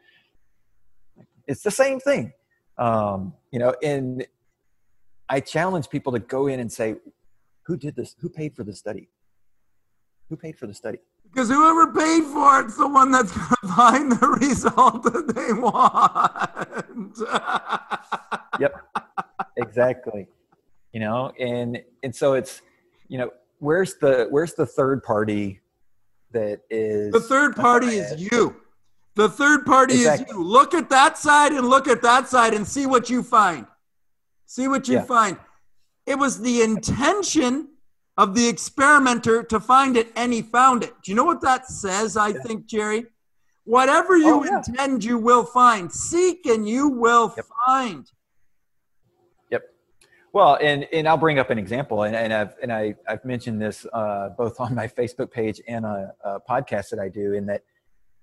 [1.46, 2.32] It's the same thing,
[2.78, 3.74] um, you know.
[3.82, 4.26] And
[5.28, 6.96] I challenge people to go in and say,
[7.66, 8.16] "Who did this?
[8.20, 9.08] Who paid for the study?
[10.28, 10.98] Who paid for the study?"
[11.32, 15.52] Because whoever paid for it's the one that's going to find the result that they
[15.52, 17.18] want.
[18.58, 18.74] yep,
[19.56, 20.26] exactly.
[20.92, 22.62] You know, and and so it's,
[23.08, 25.60] you know, where's the where's the third party
[26.32, 28.56] that is The third party is you.
[29.16, 30.26] The third party Exactly.
[30.26, 30.42] is you.
[30.42, 33.66] Look at that side and look at that side and see what you find.
[34.46, 35.04] See what you Yeah.
[35.04, 35.36] find.
[36.06, 37.68] It was the intention
[38.16, 40.94] of the experimenter to find it, and he found it.
[41.02, 43.06] Do you know what that says, I think, Jerry?
[43.64, 44.56] Whatever you Oh, yeah.
[44.66, 45.92] intend, you will find.
[45.92, 47.46] Seek and you will Yep.
[47.66, 48.10] find.
[50.32, 53.60] Well, and and I'll bring up an example, and, and I've and I I've mentioned
[53.60, 57.32] this uh, both on my Facebook page and a, a podcast that I do.
[57.32, 57.62] In that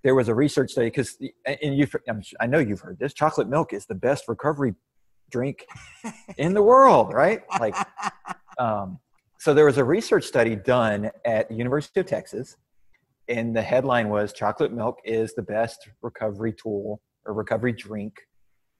[0.03, 3.13] there was a research study because and I'm, I know you've heard this.
[3.13, 4.75] Chocolate milk is the best recovery
[5.29, 5.65] drink
[6.37, 7.41] in the world, right?
[7.59, 7.75] Like,
[8.57, 8.99] um,
[9.39, 12.55] so there was a research study done at the University of Texas,
[13.27, 18.15] and the headline was "Chocolate milk is the best recovery tool or recovery drink."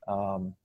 [0.07, 0.55] Um,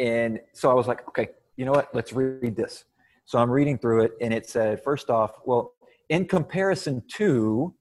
[0.00, 1.28] and so I was like, okay,
[1.58, 1.92] you know what?
[1.92, 2.84] Let's read this.
[3.26, 5.74] So I'm reading through it, and it said, first off, well,
[6.08, 7.74] in comparison to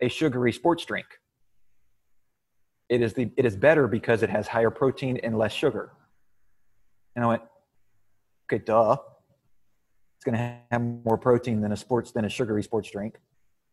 [0.00, 1.06] a sugary sports drink,
[2.88, 5.92] it is the it is better because it has higher protein and less sugar.
[7.16, 7.42] And I went,
[8.46, 8.96] okay, duh.
[10.16, 13.18] It's going to have more protein than a sports than a sugary sports drink,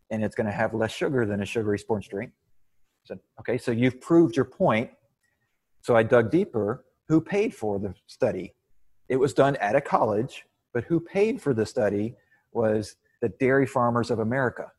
[0.10, 2.32] and it's going to have less sugar than a sugary sports drink.
[2.32, 4.90] I said, okay, so you've proved your point.
[5.82, 6.86] So I dug deeper.
[7.08, 8.56] Who paid for the study?
[9.12, 12.16] It was done at a college, but who paid for the study
[12.54, 14.72] was the Dairy Farmers of America.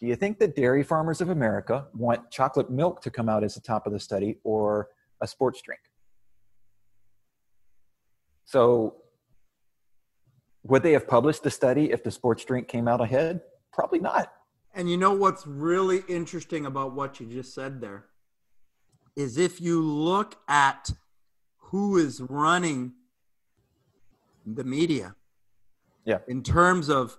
[0.00, 3.54] Do you think the Dairy Farmers of America want chocolate milk to come out as
[3.54, 4.88] the top of the study or
[5.20, 5.80] a sports drink?
[8.44, 8.96] So,
[10.64, 13.40] would they have published the study if the sports drink came out ahead?
[13.72, 14.32] Probably not.
[14.74, 18.06] And you know what's really interesting about what you just said there
[19.14, 20.90] is if you look at
[21.56, 22.94] who is running
[24.46, 25.14] the media
[26.04, 26.18] Yeah.
[26.28, 27.16] in terms of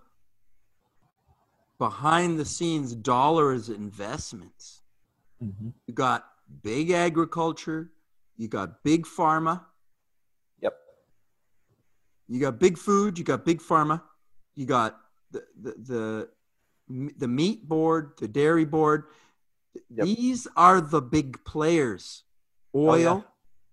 [1.77, 4.81] behind the scenes dollars investments,
[5.43, 5.69] Mm-hmm.
[5.85, 6.25] you got
[6.63, 7.91] big agriculture,
[8.37, 9.65] you got big pharma,
[10.61, 10.73] Yep.
[12.29, 14.01] you got big food, you got big pharma,
[14.55, 14.97] you got
[15.31, 16.29] the the
[16.87, 19.05] the, the meat board, the dairy board.
[19.89, 20.05] Yep.
[20.05, 22.23] These are the big players.
[22.73, 22.91] Oil.
[22.93, 23.21] Oh, yeah.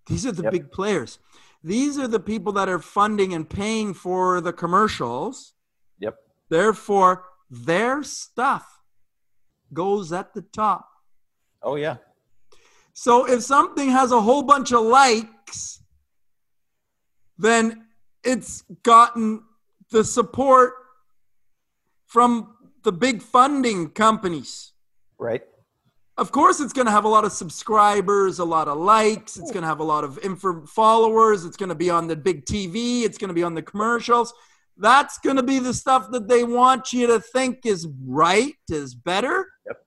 [0.06, 0.52] These are the Yep.
[0.52, 1.20] big players.
[1.64, 5.54] These are the people that are funding and paying for the commercials.
[6.00, 6.16] Yep.
[6.48, 8.66] Therefore, their stuff
[9.72, 10.88] goes at the top.
[11.62, 11.96] Oh, yeah.
[12.92, 15.82] So if something has a whole bunch of likes,
[17.38, 17.86] then
[18.24, 19.42] it's gotten
[19.90, 20.74] the support
[22.06, 24.72] from the big funding companies.
[25.18, 25.42] Right.
[26.22, 29.36] Of course, it's going to have a lot of subscribers, a lot of likes.
[29.36, 31.44] It's going to have a lot of info followers.
[31.44, 33.02] It's going to be on the big TV.
[33.02, 34.32] It's going to be on the commercials.
[34.76, 38.94] That's going to be the stuff that they want you to think is right, is
[38.94, 39.48] better.
[39.66, 39.84] Yep.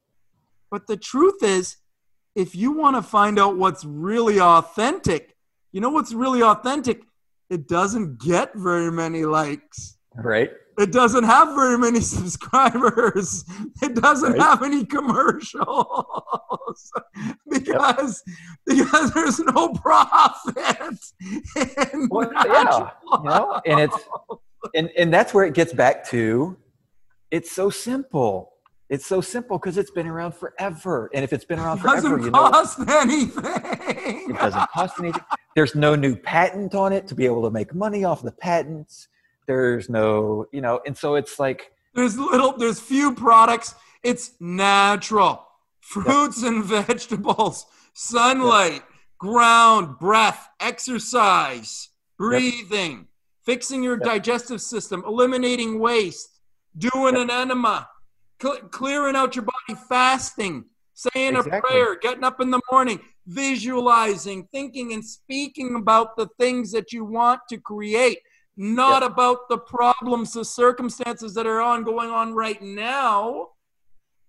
[0.69, 1.77] But the truth is,
[2.35, 5.37] if you want to find out what's really authentic,
[5.71, 7.03] you know what's really authentic?
[7.49, 9.95] It doesn't get very many likes.
[10.13, 10.51] Right.
[10.77, 13.45] It doesn't have very many subscribers.
[13.81, 14.41] It doesn't Right.
[14.41, 16.91] have any commercials
[17.49, 18.23] because
[18.65, 20.99] because there's no profit.
[22.09, 23.97] Well, yeah, you know, and it's
[24.73, 26.57] and and that's where it gets back to.
[27.31, 28.51] It's so simple.
[28.89, 32.01] It's so simple because it's been around forever, and if it's been around forever, It
[32.03, 34.29] doesn't you know, cost anything.
[34.29, 35.23] it doesn't cost anything.
[35.55, 39.07] There's no new patent on it to be able to make money off the patents.
[39.47, 43.75] There's no, you know, and so it's like, There's little, there's few products.
[44.03, 45.45] It's natural.
[45.81, 48.83] Fruits and vegetables, sunlight,
[49.19, 53.07] ground, breath, exercise, breathing,
[53.45, 54.03] fixing your Yep.
[54.03, 56.39] digestive system, eliminating waste,
[56.77, 57.87] doing an enema,
[58.41, 61.57] cl- clearing out your body, fasting, saying Exactly.
[61.57, 66.91] a prayer, getting up in the morning, visualizing, thinking and speaking about the things that
[66.91, 68.19] you want to create
[68.57, 73.49] not about the problems, the circumstances that are on going on right now.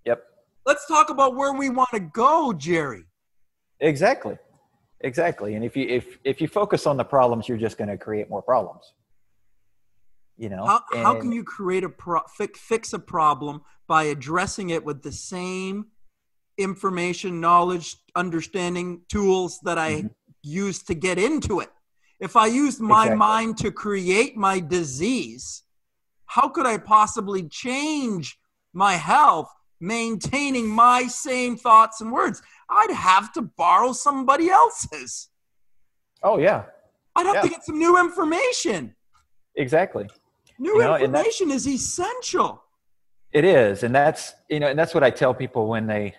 [0.05, 0.22] yep,
[0.64, 3.05] Let's talk about where we want to go, Jerry.
[3.81, 4.37] exactly,
[5.01, 5.55] exactly.
[5.55, 8.29] And if you if if you focus on the problems, you're just going to create
[8.29, 8.93] more problems.
[10.39, 14.68] You know, How, how can you create a pro- fix, fix a problem by addressing
[14.68, 15.87] it with the same
[16.59, 20.11] information, knowledge, understanding tools that I Mhm.
[20.43, 21.70] used to get into it?
[22.21, 23.17] If I used my Exactly.
[23.19, 25.62] mind to create my disease,
[26.27, 28.39] how could I possibly change
[28.73, 29.51] my health
[29.81, 32.43] maintaining my same thoughts and words?
[32.71, 35.29] I'd have to borrow somebody else's.
[36.23, 36.64] Oh yeah,
[37.14, 38.95] I'd have to get some new information.
[39.55, 40.09] exactly.
[40.59, 42.62] New You know, information is essential.
[43.33, 46.14] It is, and that's you know, and that's what I tell people when they.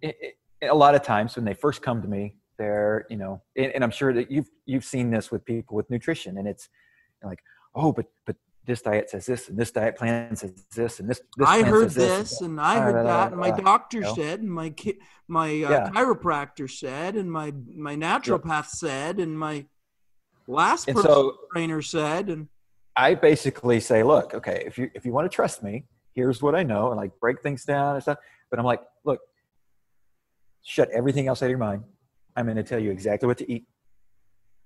[0.00, 3.42] It, it, a lot of times when they first come to me, they're you know,
[3.56, 6.68] and, and I'm sure that you've you've seen this with people with nutrition, and it's
[7.22, 7.40] like,
[7.74, 11.20] oh, but but this diet says this, and this diet plan says this, and this.
[11.36, 14.14] this I heard says this, and I heard that, and my uh, doctor you know.
[14.14, 15.90] said, and my ki- my uh, Yeah.
[15.90, 19.66] chiropractor said, and my my naturopath said, and my
[20.46, 22.48] last And personal so trainer said, and
[22.96, 25.84] I basically say, look, okay, if you if you want to trust me,
[26.14, 28.18] here's what I know, and like break things down and stuff.
[28.50, 29.20] But I'm like, look,
[30.62, 31.82] shut everything else out of your mind.
[32.36, 33.66] I'm going to tell you exactly what to eat.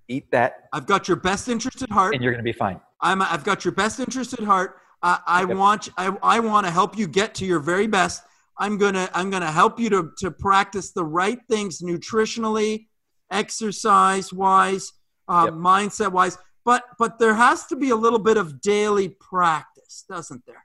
[0.09, 2.13] Eat that, I've got your best interest at heart.
[2.13, 2.79] and you're going to be fine.
[3.01, 4.77] I'm I've got your best interest at heart.
[5.03, 5.57] I, I Yep.
[5.57, 8.23] want I, I want to help you get to your very best.
[8.57, 12.87] I'm gonna I'm gonna help you to to practice the right things nutritionally,
[13.31, 14.91] exercise wise,
[15.27, 15.53] uh, Yep.
[15.55, 16.37] mindset wise.
[16.63, 20.63] But but there has to be a little bit of daily practice, doesn't there?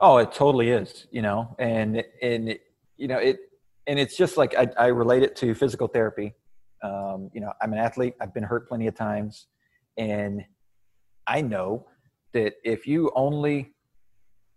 [0.00, 2.62] Oh, it totally is, you know, and and it,
[2.96, 3.38] you know it,
[3.86, 6.34] and it's just like I, I relate it to physical therapy.
[6.82, 8.14] Um, you know, I'm an athlete.
[8.20, 9.46] I've been hurt plenty of times,
[9.96, 10.44] and
[11.26, 11.86] I know
[12.32, 13.72] that if you only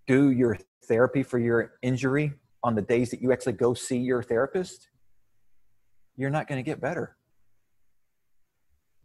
[0.07, 4.23] do your therapy for your injury on the days that you actually go see your
[4.23, 4.89] therapist,
[6.15, 7.15] you're not going to get better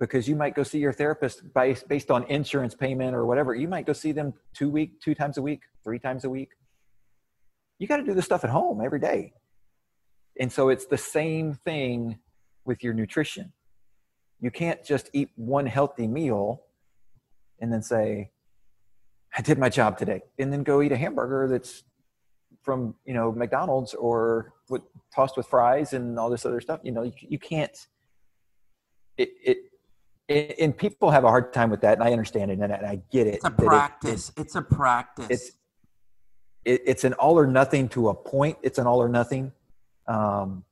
[0.02, 3.54] because you might go see your therapist based based on insurance payment or whatever.
[3.54, 6.48] You might go see them two week, two times a week, three times a week.
[7.78, 9.32] You got to do this stuff at home every day,
[10.38, 12.18] and so it's the same thing
[12.64, 13.52] with your nutrition.
[14.40, 16.62] You can't just eat one healthy meal
[17.60, 18.30] and then say,
[19.36, 21.84] "I did my job today," and then go eat a hamburger that's
[22.62, 24.82] from you know McDonald's or with,
[25.14, 26.80] tossed with fries and all this other stuff.
[26.82, 27.76] You know, you, you can't.
[29.16, 29.58] It, it
[30.28, 32.76] it and people have a hard time with that, and I understand it, and I,
[32.76, 33.34] and I get it.
[33.34, 34.32] It's a that it- practice.
[34.36, 35.26] it's a practice.
[35.30, 35.52] it's
[36.64, 38.58] it, it's an all or nothing to a point.
[38.62, 39.52] It's an all or nothing,
[40.06, 40.64] um,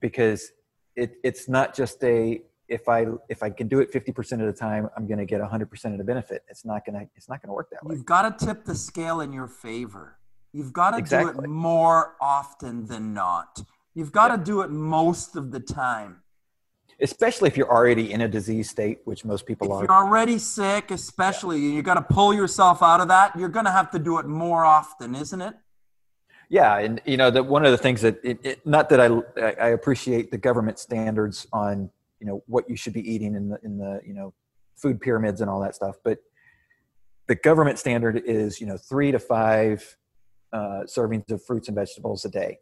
[0.00, 0.52] because
[0.96, 4.46] it it's not just a if I if I can do it fifty percent of
[4.46, 6.42] the time, I'm going to get hundred percent of the benefit.
[6.48, 7.94] It's not gonna it's not gonna work that way.
[7.94, 10.18] You've got to tip the scale in your favor.
[10.52, 13.62] You've got to do it more often than not.
[13.94, 16.18] You've got to do it most of the time.
[17.00, 19.80] Especially if you're already in a disease state, which most people If are.
[19.82, 23.34] you're already sick, especially, you got to pull yourself out of that.
[23.36, 25.54] You're going to have to do it more often, isn't it?
[26.52, 29.06] Yeah, and you know that one of the things that it, it, not that I
[29.58, 31.88] I appreciate the government standards on
[32.20, 34.34] you know what you should be eating in the in the you know
[34.76, 36.18] food pyramids and all that stuff, but
[37.26, 39.96] the government standard is you know three to five
[40.52, 42.58] uh, servings of fruits and vegetables a day.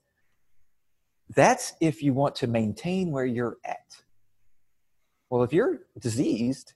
[1.34, 3.97] That's if you want to maintain where you're at.
[5.30, 6.74] Well, if you're diseased,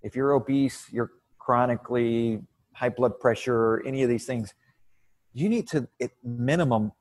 [0.00, 2.40] if you're obese, you're chronically
[2.72, 4.54] high blood pressure, any of these things,
[5.36, 6.92] you need to at minimum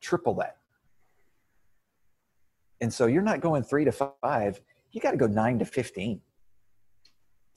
[0.00, 0.56] triple that.
[2.80, 4.60] And so you're not going three to five,
[4.92, 6.20] you got to go nine to 15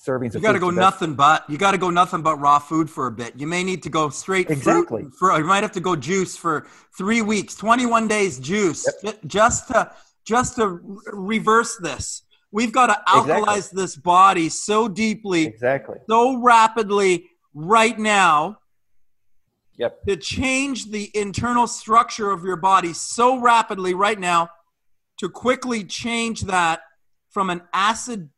[0.05, 1.47] servings You got to go nothing but.
[1.47, 3.35] You got to go nothing but raw food for a bit.
[3.37, 5.05] You may need to go straight Exactly.
[5.19, 6.65] For you might have to go juice for
[6.97, 9.91] three weeks, twenty-one days juice, ju- just to
[10.25, 10.79] just to
[11.13, 12.23] reverse this.
[12.51, 13.33] We've got to Exactly.
[13.45, 15.99] alkalize this body so deeply, Exactly.
[16.09, 18.57] so rapidly right now
[19.77, 20.05] Yep.
[20.05, 24.49] to change the internal structure of your body so rapidly right now
[25.17, 26.81] to quickly change that
[27.31, 28.29] from an acid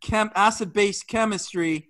[0.00, 1.88] chem acid based chemistry.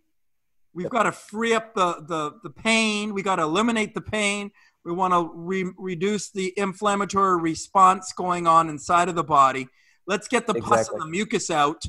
[0.73, 3.13] We've got to free up the, the the pain.
[3.13, 4.51] We got to eliminate the pain.
[4.85, 9.69] We want to re- reduce the inflammatory response going on inside of the body.
[10.07, 11.83] Let's get the pus and the mucus out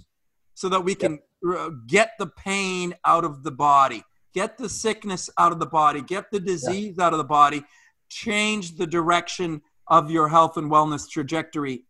[0.53, 4.03] so that we can uh, get the pain out of the body
[4.35, 7.63] get the sickness out of the body get the disease out of the body
[8.09, 11.85] change the direction of your health and wellness trajectory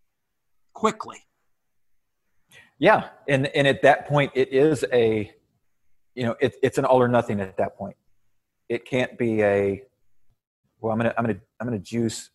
[0.73, 1.17] quickly
[2.79, 3.09] Yeah.
[3.27, 5.31] And, and at that point, it is a,
[6.13, 7.95] you know, it, it's an all or nothing at that point.
[8.67, 9.83] It can't be a,
[10.81, 12.29] well, I'm going to, I'm going to, I'm going to juice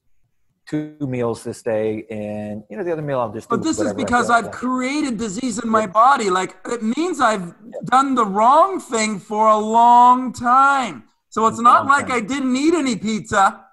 [0.71, 3.93] two meals this day and, you know, the other meal I'll just But this is
[3.93, 6.31] because I've created disease in my body.
[6.31, 7.55] Like it means I've
[7.87, 11.05] done the wrong thing for a long time.
[11.29, 12.17] So it's not like time.
[12.17, 13.65] I didn't eat any pizza.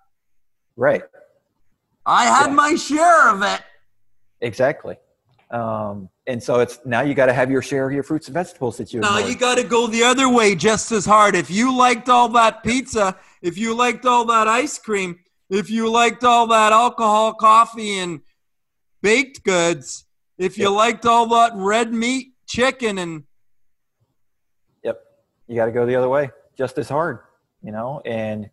[0.76, 1.04] Right.
[2.06, 2.54] I had Yeah.
[2.54, 3.62] my share of it.
[4.42, 4.98] Exactly.
[5.52, 8.34] Um, and so it's now you got to have your share of your fruits and
[8.34, 11.36] vegetables that you Now you got to go the other way just as hard.
[11.36, 15.20] If you liked all that pizza, if you liked all that ice cream,
[15.50, 18.22] if you liked all that alcohol, coffee, and
[19.02, 20.06] baked goods,
[20.38, 20.74] if you Yep.
[20.74, 23.24] liked all that red meat, chicken, and
[24.84, 25.02] Yep.
[25.48, 27.20] You got to go the other way just as hard,
[27.62, 28.50] you know, and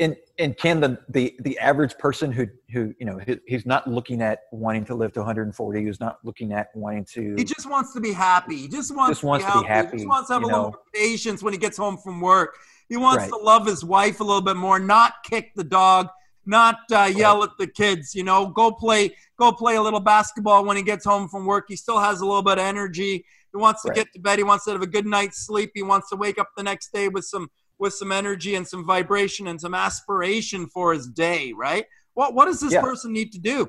[0.00, 3.86] and and can the the the average person who who you know he, he's not
[3.88, 7.68] looking at wanting to live to 140 who's not looking at wanting to He just
[7.68, 8.56] wants to be happy.
[8.56, 9.86] He just wants, Just wants to, to be be healthy.
[9.86, 12.20] He happy, just wants to have a you little patience when he gets home from
[12.20, 12.56] work.
[12.88, 13.30] He wants Right.
[13.30, 16.08] to love his wife a little bit more, not kick the dog,
[16.46, 18.14] not uh, yell at the kids.
[18.14, 21.66] You know, go play, go play a little basketball when he gets home from work.
[21.68, 23.24] He still has a little bit of energy.
[23.52, 23.96] He wants to Right.
[23.96, 24.38] get to bed.
[24.38, 25.72] He wants to have a good night's sleep.
[25.74, 28.84] He wants to wake up the next day with some with some energy and some
[28.84, 31.52] vibration and some aspiration for his day.
[31.52, 31.86] Right?
[32.14, 32.80] What What does this Yeah.
[32.80, 33.68] person need to do?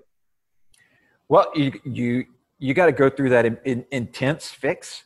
[1.28, 2.26] Well, you you
[2.58, 5.04] you got to go through that in, in, intense fix.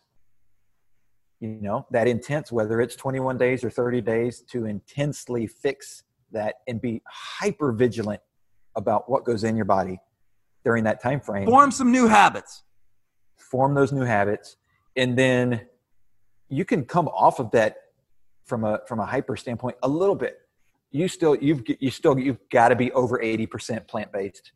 [1.43, 6.55] You know that intense, whether it's 21 days or 30 days, to intensely fix that
[6.69, 8.21] and be hyper vigilant
[8.77, 9.99] about what goes in your body
[10.63, 11.45] during that time frame.
[11.45, 12.63] Form some new habits.
[13.35, 14.55] form those new habits,
[14.95, 15.67] and then
[16.47, 17.75] you can come off of that
[18.45, 20.37] from a from a hyper standpoint a little bit.
[20.91, 24.53] You still you've you still you've got to be over 80% plant based.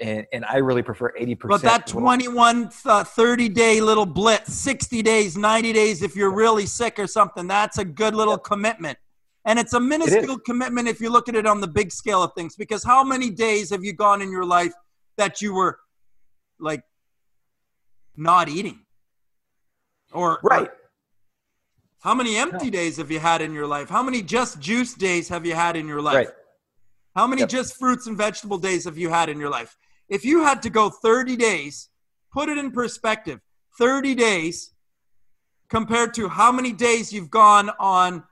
[0.00, 1.48] And, and I really prefer 80%.
[1.48, 6.66] But that 21, uh, 30 day little blitz, 60 days, 90 days, if you're really
[6.66, 8.96] sick or something, that's a good little commitment.
[9.44, 12.32] And it's a minuscule commitment if you look at it on the big scale of
[12.34, 12.54] things.
[12.54, 14.72] Because how many days have you gone in your life
[15.16, 15.78] that you were
[16.60, 16.82] like
[18.16, 18.80] not eating?
[20.12, 20.68] Or, right.
[20.68, 20.74] or
[22.00, 23.88] how many empty days have you had in your life?
[23.88, 26.16] How many just juice days have you had in your life?
[26.16, 26.28] Right.
[27.16, 27.48] How many Yep.
[27.48, 29.76] just fruits and vegetable days have you had in your life?
[30.08, 31.88] If you had to go 30 days,
[32.32, 33.40] put it in perspective
[33.78, 34.72] 30 days
[35.68, 38.24] compared to how many days you've gone on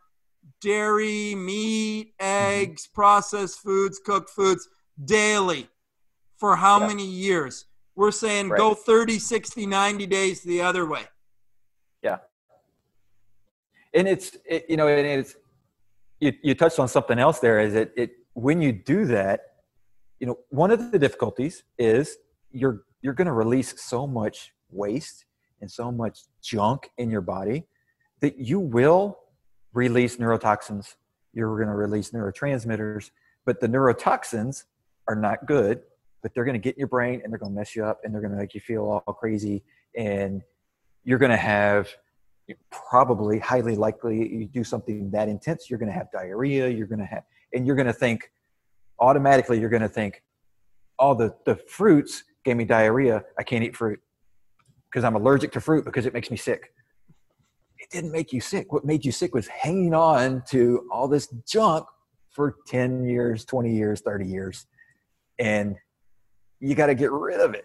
[0.60, 2.62] dairy, meat, mm-hmm.
[2.62, 4.68] eggs, processed foods, cooked foods
[5.04, 5.68] daily
[6.38, 6.86] for how Yeah.
[6.88, 7.66] many years?
[7.94, 8.58] We're saying Right.
[8.58, 11.06] go 30, 60, 90 days the other way.
[12.02, 12.18] Yeah.
[13.94, 15.36] And it's it, you know and it's
[16.20, 19.55] you, you touched on something else there is it, it when you do that
[20.20, 22.16] you know one of the difficulties is
[22.50, 25.26] you're you're going to release so much waste
[25.60, 27.64] and so much junk in your body
[28.20, 29.18] that you will
[29.72, 30.94] release neurotoxins.
[31.32, 33.10] You're going to release neurotransmitters
[33.44, 34.64] but the neurotoxins
[35.06, 35.82] are not good
[36.26, 38.00] but they're going to get in your brain and they're going to mess you up
[38.02, 39.62] and they're going to make you feel all crazy.
[39.96, 40.42] And
[41.04, 41.88] you're going to have
[42.72, 45.70] probably highly likely you do something that intense.
[45.70, 46.68] You're going to have diarrhea.
[46.68, 48.28] You're going to have and you're going to think
[49.00, 50.22] automatically you're going to think
[50.98, 54.00] oh the, the fruits gave me diarrhea i can't eat fruit
[54.90, 56.72] because i'm allergic to fruit because it makes me sick
[57.78, 61.28] it didn't make you sick what made you sick was hanging on to all this
[61.46, 61.86] junk
[62.30, 64.66] for 10 years 20 years 30 years
[65.38, 65.76] and
[66.60, 67.64] you got to get rid of it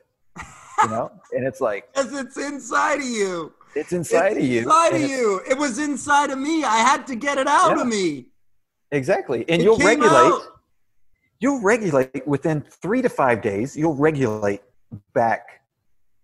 [0.83, 3.53] you know and it's like Because it's inside of you.
[3.75, 5.41] it's inside it's of you Inside of you.
[5.49, 6.63] It was inside of me.
[6.65, 7.81] I had to get it out Yeah.
[7.83, 8.25] of me.
[8.91, 9.45] Exactly.
[9.47, 10.41] And It you'll regulate, out.
[11.41, 14.61] You'll regulate within three to five days, you'll regulate
[15.13, 15.61] back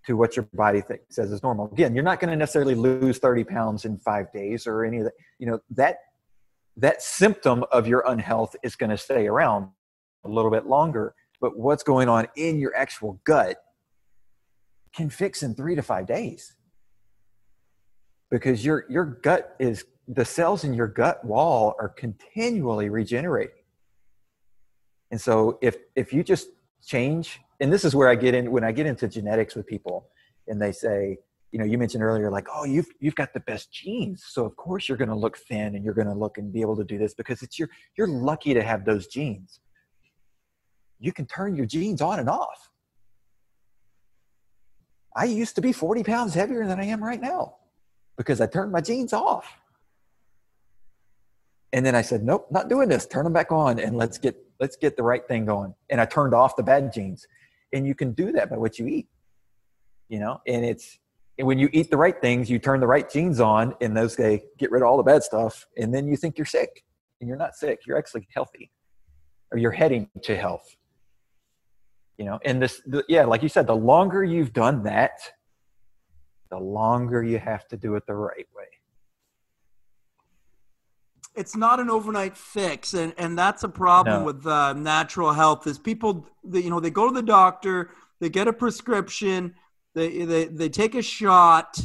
[0.05, 1.69] to what your body says is normal.
[1.73, 5.05] Again, you're not going to necessarily lose 30 pounds in five days or any of
[5.05, 5.13] that.
[5.39, 5.97] You know, that,
[6.77, 9.69] that symptom of your unhealth is going to stay around
[10.23, 11.13] a little bit longer.
[11.41, 13.57] But what's going on in your actual gut
[14.95, 16.53] can fix in three to five days
[18.31, 23.56] because your your gut is the cells in your gut wall are continually regenerating
[25.11, 26.49] and so if if you just
[26.85, 30.09] change and this is where i get in when i get into genetics with people
[30.47, 31.17] and they say
[31.51, 34.55] you know you mentioned earlier like oh you've you've got the best genes so of
[34.55, 36.83] course you're going to look thin and you're going to look and be able to
[36.83, 39.59] do this because it's your you're lucky to have those genes
[40.99, 42.69] you can turn your genes on and off
[45.15, 47.55] i used to be 40 pounds heavier than i am right now
[48.17, 49.47] because I turned my genes off.
[51.71, 53.05] And then I said, nope, not doing this.
[53.05, 55.73] Turn them back on and let's get let's get the right thing going.
[55.89, 57.27] And I turned off the bad genes.
[57.73, 59.07] And you can do that by what you eat.
[60.09, 60.99] You know, and it's
[61.37, 64.15] and when you eat the right things, you turn the right genes on and those
[64.15, 65.67] say get rid of all the bad stuff.
[65.77, 66.83] And then you think you're sick.
[67.19, 67.81] And you're not sick.
[67.85, 68.71] You're actually healthy.
[69.51, 70.75] Or you're heading to health.
[72.17, 75.19] You know, and this the, yeah, like you said, the longer you've done that,
[76.49, 78.65] the longer you have to do it the right way.
[81.37, 84.25] It's not an overnight fix and and that's a problem No.
[84.25, 88.29] with uh, natural health is people they, you know they go to the doctor they
[88.29, 89.53] get a prescription
[89.95, 91.79] they they, they take a shot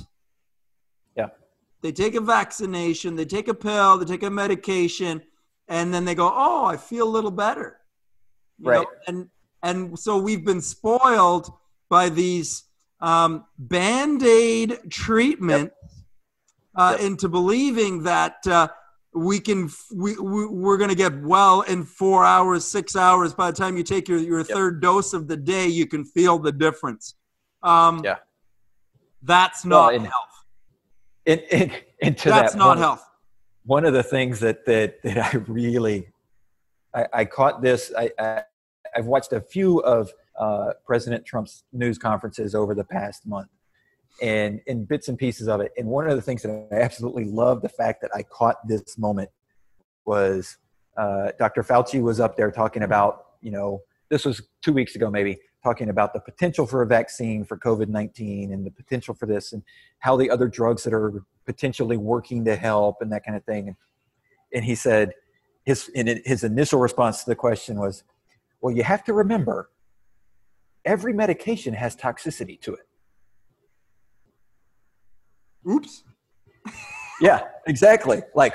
[1.17, 1.29] Yeah.
[1.83, 5.23] they take a vaccination they take a pill they take a medication
[5.69, 7.69] and then they go oh i feel a little better
[8.59, 8.87] You know, Right.
[9.09, 9.29] and
[9.63, 11.47] and so we've been spoiled
[11.89, 12.65] by these
[13.01, 15.73] um, band-aid treatment
[16.75, 17.07] uh, Yep.
[17.07, 18.69] into believing that uh,
[19.15, 23.35] we can we, we we're going to get well in four hours six hours.
[23.35, 24.49] By the time you take your, your yep.
[24.49, 27.15] third dose of the day you can feel the difference.
[27.63, 28.17] Um yeah.
[29.23, 30.45] that's not well, and, health.
[31.27, 33.09] and, and, and to that's that not point, health.
[33.65, 36.09] one of the things that that that i really
[36.95, 38.43] i, I caught this I, I
[38.97, 40.11] i've watched a few of
[40.41, 43.49] uh, president trump's news conferences over the past month
[44.21, 45.73] and in bits and pieces of it.
[45.77, 48.99] And one of the things that I absolutely love the fact that I caught this
[48.99, 49.31] moment
[50.05, 50.59] was
[50.97, 51.63] uh, Dr.
[51.63, 55.89] Fauci was up there talking about, you know, this was two weeks ago maybe, talking
[55.89, 59.63] about the potential for a vaccine for COVID 19 and the potential for this and
[60.01, 63.69] how the other drugs that are potentially working to help and that kind of thing.
[63.69, 63.77] And,
[64.53, 65.13] and he said,
[65.65, 68.03] his, in his initial response to the question was,
[68.61, 69.71] well, you have to remember
[70.85, 72.87] every medication has toxicity to it.
[75.69, 76.05] Oops.
[77.21, 78.23] yeah, exactly.
[78.35, 78.55] Like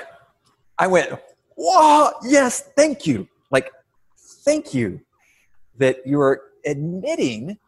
[0.78, 1.12] I went,
[1.56, 3.28] whoa, yes, thank you.
[3.50, 3.70] Like,
[4.44, 5.00] thank you
[5.78, 7.58] that you're admitting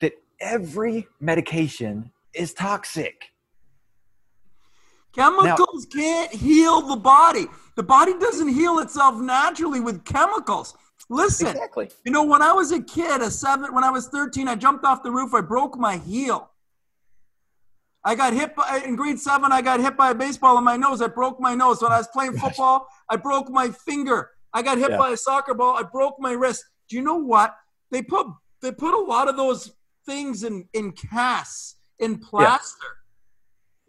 [0.00, 3.24] that every medication is toxic.
[5.12, 7.46] Chemicals now, can't heal the body.
[7.74, 10.74] The body doesn't heal itself naturally with chemicals.
[11.08, 11.90] Listen, exactly.
[12.04, 14.84] you know, when I was a kid, a seven, when I was 13, I jumped
[14.84, 16.50] off the roof, I broke my heel.
[18.04, 19.52] I got hit by, in grade seven.
[19.52, 21.02] I got hit by a baseball in my nose.
[21.02, 21.82] I broke my nose.
[21.82, 24.30] When I was playing football, I broke my finger.
[24.54, 24.96] I got hit yeah.
[24.96, 25.76] by a soccer ball.
[25.76, 26.64] I broke my wrist.
[26.88, 27.54] Do you know what?
[27.90, 28.26] They put
[28.62, 29.72] they put a lot of those
[30.06, 32.78] things in in casts in plaster.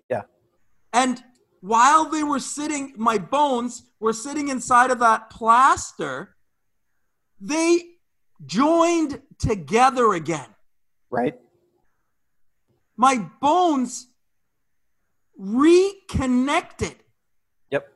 [0.09, 0.17] Yeah.
[0.17, 1.01] yeah.
[1.01, 1.23] And
[1.61, 6.35] while they were sitting, my bones were sitting inside of that plaster.
[7.39, 7.81] They
[8.45, 10.47] joined together again.
[11.09, 11.39] Right
[12.97, 14.07] my bones
[15.37, 16.95] reconnected.
[17.71, 17.87] Yep.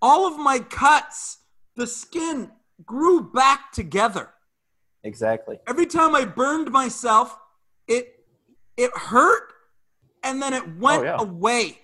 [0.00, 1.38] All of my cuts,
[1.76, 2.50] the skin
[2.84, 4.30] grew back together.
[5.04, 5.58] Exactly.
[5.66, 7.36] Every time I burned myself,
[7.88, 8.24] it
[8.76, 9.52] it hurt
[10.22, 11.16] and then it went oh, yeah.
[11.20, 11.78] away.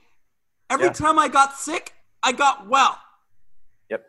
[0.71, 0.93] Every yeah.
[0.93, 2.99] time I got sick, I got well.
[3.91, 4.05] Yep.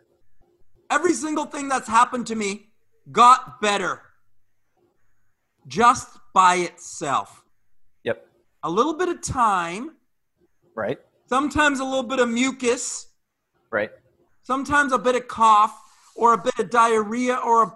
[0.90, 2.68] Every single thing that's happened to me
[3.10, 4.02] got better.
[5.68, 7.44] Just by itself.
[8.04, 8.26] Yep.
[8.62, 9.92] A little bit of time.
[10.74, 10.98] Right.
[11.26, 13.08] Sometimes a little bit of mucus.
[13.70, 13.90] Right.
[14.42, 15.78] Sometimes a bit of cough
[16.16, 17.72] or a bit of diarrhea or a,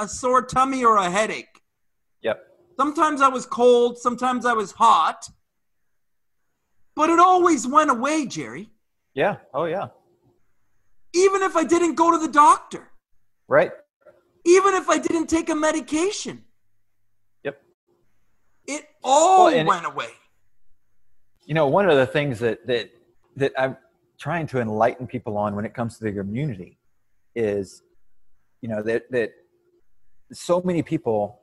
[0.00, 1.62] a sore tummy or a headache.
[2.22, 2.44] Yep.
[2.76, 3.98] Sometimes I was cold.
[3.98, 5.28] Sometimes I was hot.
[6.96, 8.70] But it always went away, Jerry.
[9.14, 9.36] Yeah.
[9.54, 9.88] Oh, yeah.
[11.14, 12.88] Even if I didn't go to the doctor.
[13.46, 13.70] Right.
[14.44, 16.42] Even if I didn't take a medication.
[18.68, 20.10] It all well, went away.
[21.46, 22.90] You know, one of the things that that
[23.36, 23.76] that I'm
[24.18, 26.78] trying to enlighten people on when it comes to the immunity
[27.34, 27.82] is,
[28.60, 29.32] you know, that that
[30.32, 31.40] so many people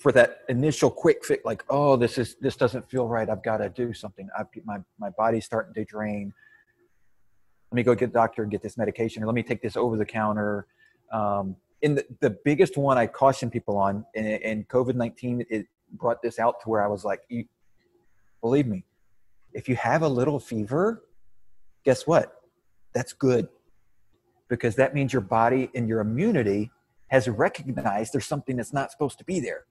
[0.00, 3.30] for that initial quick fix, like, oh, this is this doesn't feel right.
[3.30, 4.28] I've got to do something.
[4.36, 6.32] I've my my body's starting to drain.
[7.70, 9.76] Let me go get the doctor and get this medication, or let me take this
[9.76, 10.66] over the counter.
[11.12, 16.22] Um, and the, the biggest one I caution people on, and, COVID nineteen it brought
[16.22, 17.44] this out to where I was like, you,
[18.40, 18.84] believe me,
[19.52, 21.04] if you have a little fever,
[21.84, 22.42] guess what?
[22.92, 23.48] That's good
[24.48, 26.70] because that means your body and your immunity
[27.08, 29.64] has recognized there's something that's not supposed to be there.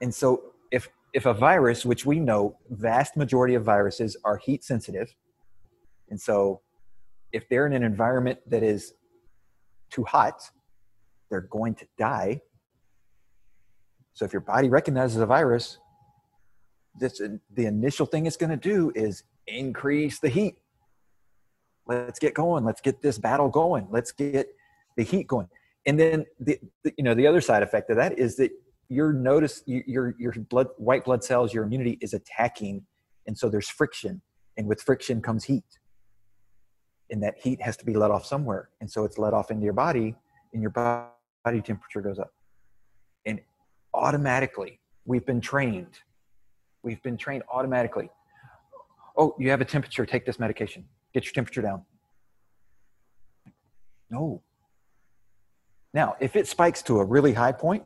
[0.00, 4.62] And so if if a virus, which we know vast majority of viruses are heat
[4.62, 5.14] sensitive,
[6.10, 6.60] and so
[7.32, 8.94] if they're in an environment that is
[9.90, 10.42] too hot,
[11.30, 12.40] they're going to die
[14.18, 15.78] so if your body recognizes a virus,
[16.98, 17.22] this
[17.54, 20.56] the initial thing it's going to do is increase the heat.
[21.86, 22.64] Let's get going.
[22.64, 23.86] Let's get this battle going.
[23.92, 24.48] Let's get
[24.96, 25.46] the heat going.
[25.86, 28.50] And then the, the you know the other side effect of that is that
[28.88, 32.84] your notice your your blood white blood cells your immunity is attacking
[33.28, 34.20] and so there's friction
[34.56, 35.78] and with friction comes heat
[37.10, 39.62] and that heat has to be let off somewhere and so it's let off into
[39.62, 40.16] your body
[40.54, 42.32] and your body temperature goes up
[43.98, 44.80] automatically.
[45.04, 45.98] We've been trained.
[46.82, 48.10] We've been trained automatically.
[49.16, 50.84] Oh, you have a temperature, take this medication.
[51.12, 51.82] Get your temperature down.
[54.10, 54.42] No.
[55.92, 57.84] Now, if it spikes to a really high point,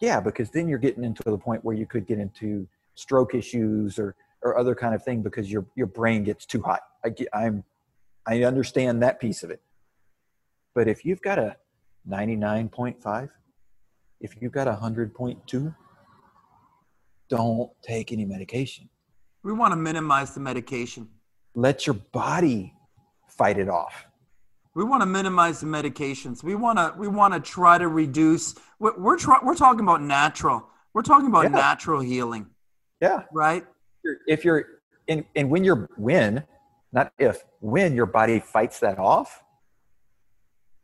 [0.00, 3.98] yeah, because then you're getting into the point where you could get into stroke issues
[3.98, 6.80] or, or other kind of thing because your, your brain gets too hot.
[7.04, 7.64] I, get, I'm,
[8.26, 9.60] I understand that piece of it.
[10.74, 11.56] But if you've got a
[12.08, 13.28] 99.5,
[14.20, 15.74] if you've got a 100.2,
[17.28, 18.88] don't take any medication.
[19.42, 21.08] We want to minimize the medication.
[21.54, 22.74] let your body
[23.28, 24.06] fight it off.
[24.74, 26.42] We want to minimize the medications.
[26.42, 28.56] We want to we want to try to reduce.
[28.80, 30.66] We're we're, try, we're talking about natural.
[30.94, 31.50] We're talking about Yeah.
[31.50, 32.46] natural healing,
[33.00, 33.22] Yeah.
[33.32, 33.64] right?
[34.26, 34.64] If you're
[35.06, 36.42] and, and when you're when,
[36.92, 39.43] not if, when your body fights that off,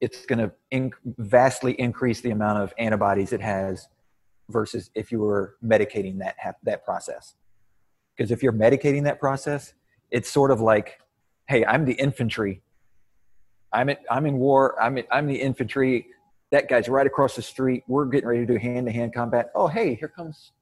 [0.01, 3.89] it's going to in, vastly increase the amount of antibodies it has
[4.49, 7.35] versus if you were medicating that hap- that process.
[8.17, 9.75] Because if you're medicating that process,
[10.11, 11.01] it's sort of like,
[11.49, 12.63] hey, I'm the infantry.
[13.73, 14.81] I'm in, I'm in war.
[14.83, 16.09] I'm in, I'm the infantry.
[16.51, 17.85] That guy's right across the street.
[17.87, 19.51] We're getting ready to do hand to hand combat.
[19.55, 20.53] Oh, hey, here comes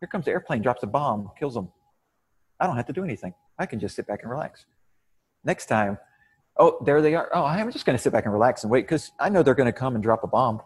[0.00, 1.68] here comes the airplane, drops a bomb, kills them.
[2.58, 3.34] I don't have to do anything.
[3.58, 4.64] I can just sit back and relax.
[5.44, 5.98] Next time,
[6.60, 7.28] oh, there they are.
[7.34, 9.54] Oh, I'm just going to sit back and relax and wait because I know they're
[9.54, 10.60] going to come and drop a bomb.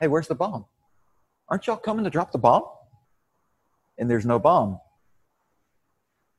[0.00, 0.64] Hey, where's the bomb?
[1.48, 2.62] Aren't y'all coming to drop the bomb?
[3.98, 4.80] And there's no bomb.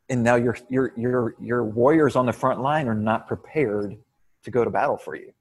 [0.10, 3.98] And now your your your your warriors on the front line are not prepared
[4.44, 5.34] to go to battle for you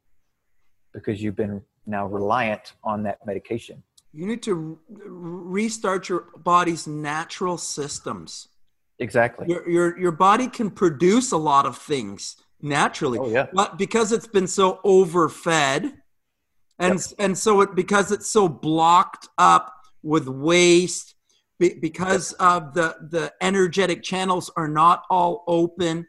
[0.93, 3.83] because you've been now reliant on that medication.
[4.13, 8.49] You need to restart your body's natural systems.
[8.99, 9.47] Exactly.
[9.49, 13.19] Your your your body can produce a lot of things naturally.
[13.19, 13.47] Oh yeah.
[13.53, 15.93] but because it's been so overfed
[16.79, 21.15] and and so it because it's so blocked up with waste
[21.59, 26.07] be, because of the the energetic channels are not all open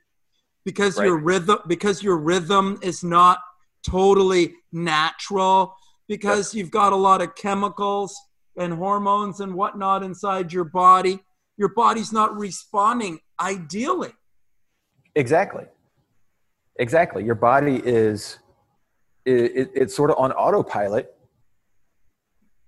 [0.63, 3.39] because your rhythm because your rhythm is not
[3.85, 5.75] totally natural
[6.07, 8.15] because you've got a lot of chemicals
[8.57, 11.19] and hormones and whatnot inside your body
[11.57, 14.13] your body's not responding ideally
[15.15, 15.63] Exactly.
[16.77, 17.23] Exactly.
[17.23, 18.39] Your body is
[19.25, 21.15] it, it, it's sort of on autopilot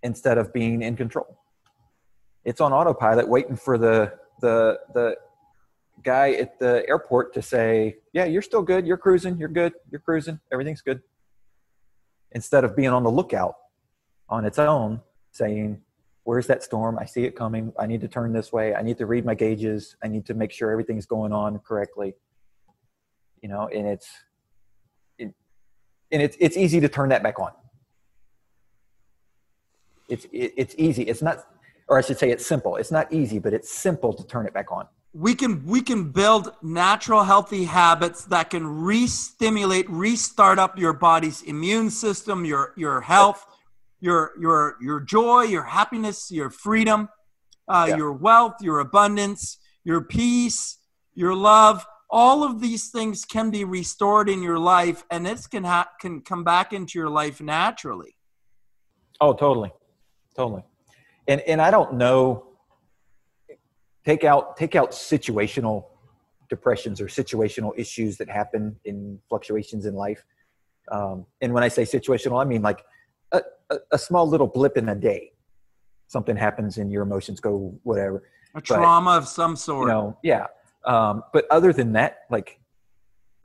[0.03, 1.37] instead of being in control.
[2.45, 5.17] It's on autopilot, waiting for the the the
[6.03, 8.87] guy at the airport to say, "Yeah, you're still good.
[8.87, 9.37] You're cruising.
[9.37, 9.73] You're good.
[9.91, 10.39] You're cruising.
[10.51, 11.01] Everything's good."
[12.31, 13.55] Instead of being on the lookout
[14.29, 15.01] on its own,
[15.31, 15.81] saying,
[16.23, 16.97] "Where's that storm?
[16.97, 17.73] I see it coming.
[17.77, 18.73] I need to turn this way.
[18.73, 19.97] I need to read my gauges.
[20.01, 22.15] I need to make sure everything's going on correctly."
[23.41, 24.07] You know and it's
[25.17, 25.33] it,
[26.11, 27.51] and it's it's easy to turn that back on.
[30.09, 31.03] It's it, it's easy.
[31.03, 31.45] It's not
[31.89, 32.75] or i should say it's simple.
[32.77, 34.87] It's not easy but it's simple to turn it back on.
[35.13, 41.41] We can we can build natural healthy habits that can re-stimulate restart up your body's
[41.43, 43.45] immune system your your health
[43.99, 47.09] your your your joy your happiness your freedom
[47.67, 47.97] uh, Yeah.
[47.97, 50.77] your wealth your abundance your peace
[51.15, 55.63] your love all of these things can be restored in your life and this can
[55.63, 58.15] ha- can come back into your life naturally.
[59.19, 59.71] Oh totally.
[60.35, 60.63] Totally.
[61.27, 62.45] And and i don't know
[64.05, 65.85] take out take out situational
[66.49, 70.23] depressions or situational issues that happen in fluctuations in life.
[70.89, 72.85] Um, and when i say situational i mean like
[73.33, 75.31] a, a, a small little blip in a day.
[76.07, 78.23] Something happens and your emotions go whatever.
[78.55, 79.87] A trauma of some sort.
[79.87, 80.47] you know yeah
[80.87, 82.59] um, but other than that like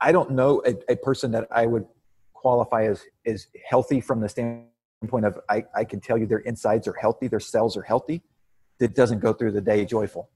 [0.01, 1.85] i don't know a, a person that i would
[2.33, 6.87] qualify as is healthy from the standpoint of I, I can tell you their insides
[6.87, 8.21] are healthy their cells are healthy
[8.79, 10.29] that doesn't go through the day joyful.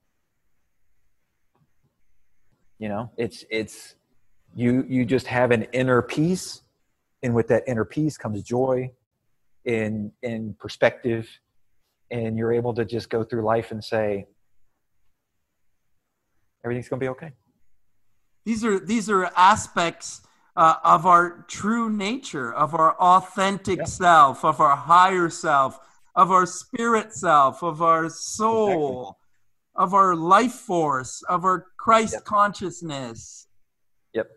[2.79, 3.95] You know it's it's
[4.55, 6.61] you you just have an inner peace
[7.23, 8.91] and with that inner peace comes joy
[9.65, 11.27] in in perspective
[12.11, 14.27] and you're able to just go through life and say
[16.67, 17.31] everything's going to be okay
[18.45, 20.21] these are these are aspects
[20.57, 23.85] uh, of our true nature of our authentic Yeah.
[23.85, 25.79] self of our higher self
[26.15, 29.17] of our spirit self of our soul
[29.75, 32.25] of our life force of our christ Yep.
[32.25, 33.47] consciousness
[34.13, 34.27] Yep.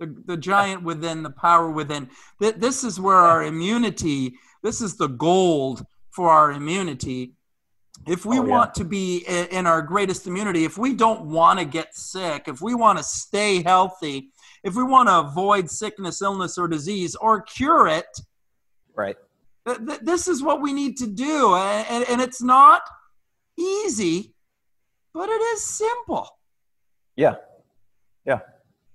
[0.00, 2.10] the, the giant within the power within
[2.42, 7.33] Th- this is where our immunity this is the gold for our immunity
[8.06, 8.50] if we Oh, yeah.
[8.50, 9.18] want to be
[9.50, 13.04] in our greatest immunity if we don't want to get sick if we want to
[13.04, 14.30] stay healthy
[14.62, 18.06] if we want to avoid sickness illness or disease or cure it
[18.94, 19.16] right
[19.66, 22.82] th- th- this is what we need to do and, and, and it's not
[23.58, 24.34] easy
[25.12, 26.28] but it is simple
[27.16, 27.36] Yeah,
[28.26, 28.40] yeah,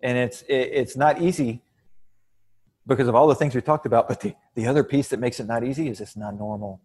[0.02, 1.62] and it's it, it's not easy
[2.86, 4.08] because of all the things we talked about.
[4.10, 6.82] But the the other piece that makes it not easy is it's not normal.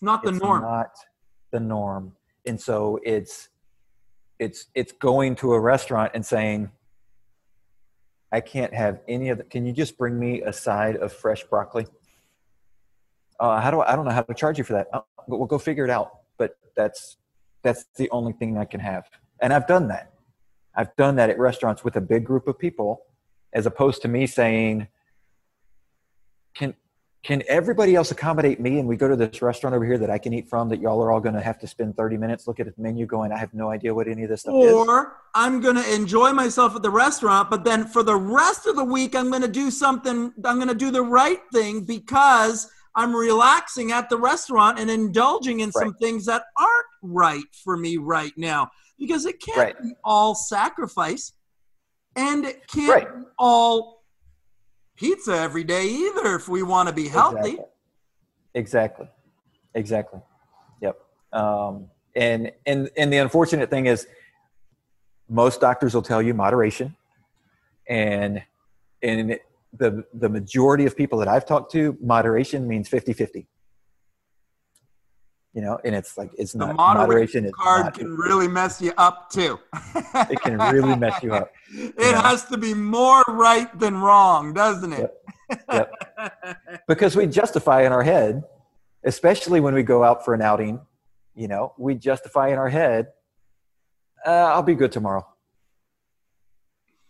[0.00, 0.96] It's not the it's norm Not
[1.52, 3.50] the norm, and so it's
[4.38, 6.70] it's it's going to a restaurant and saying,
[8.32, 9.44] "I can't have any of the.
[9.44, 11.86] Can you just bring me a side of fresh broccoli?"
[13.38, 13.92] Uh, how do I?
[13.92, 14.88] I don't know how to charge you for that.
[14.94, 16.20] Oh, but we'll go figure it out.
[16.38, 17.18] But that's
[17.62, 19.04] that's the only thing I can have.
[19.42, 20.14] And I've done that.
[20.74, 23.02] I've done that at restaurants with a big group of people,
[23.52, 24.88] as opposed to me saying,
[26.54, 26.74] "Can
[27.22, 30.18] can everybody else accommodate me?" And we go to this restaurant over here that I
[30.18, 30.68] can eat from.
[30.68, 33.06] That y'all are all going to have to spend thirty minutes look at the menu,
[33.06, 35.94] going, "I have no idea what any of this stuff is." Or I'm going to
[35.94, 39.42] enjoy myself at the restaurant, but then for the rest of the week, I'm going
[39.42, 40.32] to do something.
[40.44, 45.60] I'm going to do the right thing because I'm relaxing at the restaurant and indulging
[45.60, 49.82] in some things that aren't right for me right now because it can't Right.
[49.82, 51.32] be all sacrifice
[52.16, 53.16] and it can't Right.
[53.20, 53.99] be all
[55.00, 57.58] pizza every day either if we want to be healthy.
[58.54, 59.08] Exactly.
[59.74, 60.20] Exactly.
[60.82, 60.96] Yep.
[61.32, 64.06] Um, and and and the unfortunate thing is,
[65.28, 66.96] most doctors will tell you moderation,
[67.88, 68.42] and
[69.02, 69.38] and
[69.72, 73.46] the the majority of people that I've talked to, moderation means 50-50.
[75.52, 77.52] You know, and it's like it's The not moderation moderation.
[77.52, 79.58] card can really mess you up too.
[80.30, 81.50] it can really mess you up.
[81.72, 82.22] It Yeah.
[82.22, 85.12] has to be more right than wrong, doesn't it?
[85.72, 85.92] Yep.
[86.86, 88.44] because we justify in our head,
[89.04, 90.80] especially when we go out for an outing,
[91.34, 93.08] you know, we justify in our head,
[94.24, 95.26] uh, I'll be good tomorrow.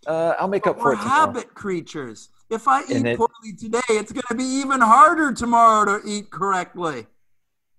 [0.07, 1.27] Uh, I'll make But up for it tomorrow.
[1.27, 2.31] habit creatures.
[2.49, 6.31] If I eat it- poorly today, it's going to be even harder tomorrow to eat
[6.31, 7.07] correctly.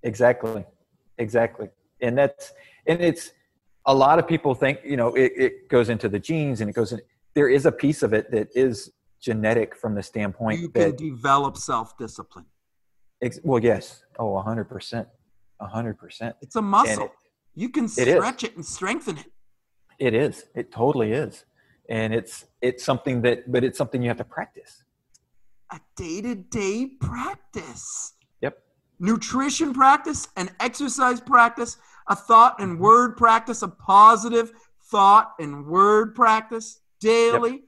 [0.03, 0.65] Exactly.
[1.17, 1.69] Exactly.
[2.01, 2.53] And that's,
[2.87, 3.31] and it's,
[3.87, 6.73] a lot of people think, you know, it, it goes into the genes and it
[6.73, 7.01] goes in,
[7.33, 10.97] there is a piece of it that is genetic from the standpoint You can that,
[10.97, 12.45] develop self discipline.
[13.21, 14.03] ex- well, yes.
[14.19, 15.07] Oh, a hundred percent.
[15.59, 16.35] A hundred percent.
[16.41, 17.05] It's a muscle.
[17.05, 17.11] it-
[17.55, 19.31] you can it stretch it and strengthen it.
[19.99, 20.45] It is.
[20.55, 21.45] It totally is.
[21.89, 24.83] And it's it's something that but it's something you have to practice.
[25.71, 28.13] A day to day practice.
[29.01, 29.09] Yep.
[29.09, 31.77] Nutrition practice, an exercise practice,
[32.07, 34.51] a thought and word practice, a positive
[34.91, 37.63] thought and word practice daily.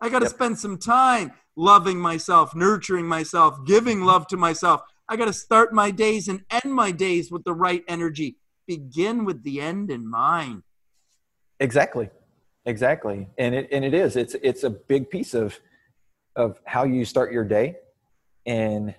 [0.00, 0.34] I got to Yep.
[0.34, 4.82] spend some time loving myself, nurturing myself, giving love to myself.
[5.08, 8.36] I got to start my days and end my days with the right energy.
[8.66, 10.64] Begin with the end in mind.
[11.60, 12.10] Exactly.
[12.66, 13.28] Exactly.
[13.38, 14.16] And it and it is.
[14.16, 15.58] It's it's a big piece of
[16.34, 17.76] of how you start your day.
[18.44, 18.94] And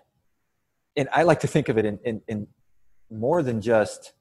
[0.97, 2.47] and I like to think of it in, in, in
[3.11, 4.13] more than just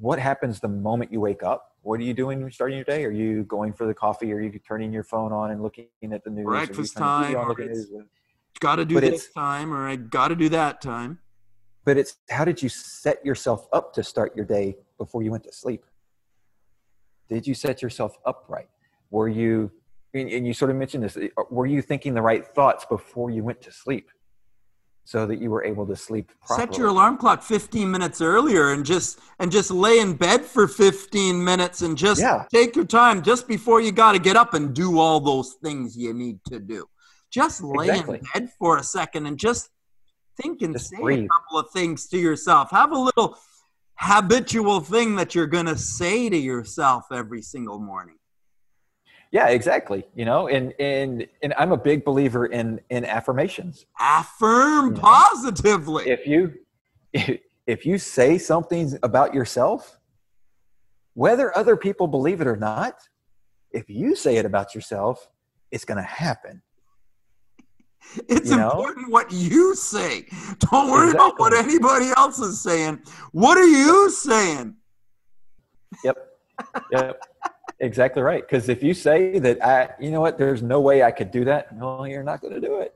[0.00, 1.76] what happens the moment you wake up.
[1.82, 3.04] What are you doing starting your day?
[3.04, 4.32] Are you going for the coffee?
[4.32, 6.46] Are you turning your phone on and looking at the news?
[6.46, 7.86] Breakfast turning the TV time, or it's-
[8.60, 11.18] Got to do But this time, or I got to do that time.
[11.84, 15.42] but it's how did you set yourself up to start your day before you went
[15.44, 15.84] to sleep
[17.28, 18.68] did you set yourself up right
[19.10, 19.68] were you
[20.14, 23.30] and and you sort of mentioned this uh, were you thinking the right thoughts before
[23.30, 24.10] you went to sleep
[25.04, 28.72] so that you were able to sleep properly Set your alarm clock 15 minutes earlier
[28.72, 32.44] and just and just lay in bed for 15 minutes and just Yeah.
[32.52, 35.96] take your time just before you got to get up and do all those things
[35.96, 36.84] you need to do.
[37.30, 38.18] Just lay Exactly.
[38.18, 39.70] in bed for a second and just
[40.40, 41.24] think and Just say breathe.
[41.24, 42.70] a couple of things to yourself.
[42.70, 43.36] Have a little
[43.98, 48.16] habitual thing that you're going to say to yourself every single morning.
[49.32, 54.94] Yeah exactly you know and and and i'm a big believer in in affirmations Affirm
[54.94, 55.00] Yeah.
[55.02, 56.08] positively.
[56.08, 56.54] if you
[57.66, 59.98] if you say something about yourself
[61.14, 62.94] whether other people believe it or not
[63.72, 65.28] if you say it about yourself
[65.70, 66.62] it's going to happen
[68.28, 68.68] It's You know?
[68.70, 70.26] important what you say.
[70.58, 73.00] Don't worry about what anybody else is saying.
[73.30, 74.74] What are you saying?
[76.04, 76.16] Yep.
[76.90, 77.22] Yep.
[77.82, 78.42] exactly right.
[78.42, 81.44] Because if you say that I, you know what, there's no way I could do
[81.44, 81.76] that.
[81.76, 82.94] No, you're not going to do it.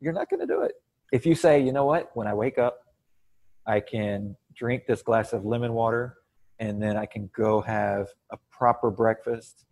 [0.00, 0.72] You're not going to do it.
[1.12, 2.80] If you say, you know what, when I wake up,
[3.66, 6.16] I can drink this glass of lemon water
[6.58, 9.64] and then I can go have a proper breakfast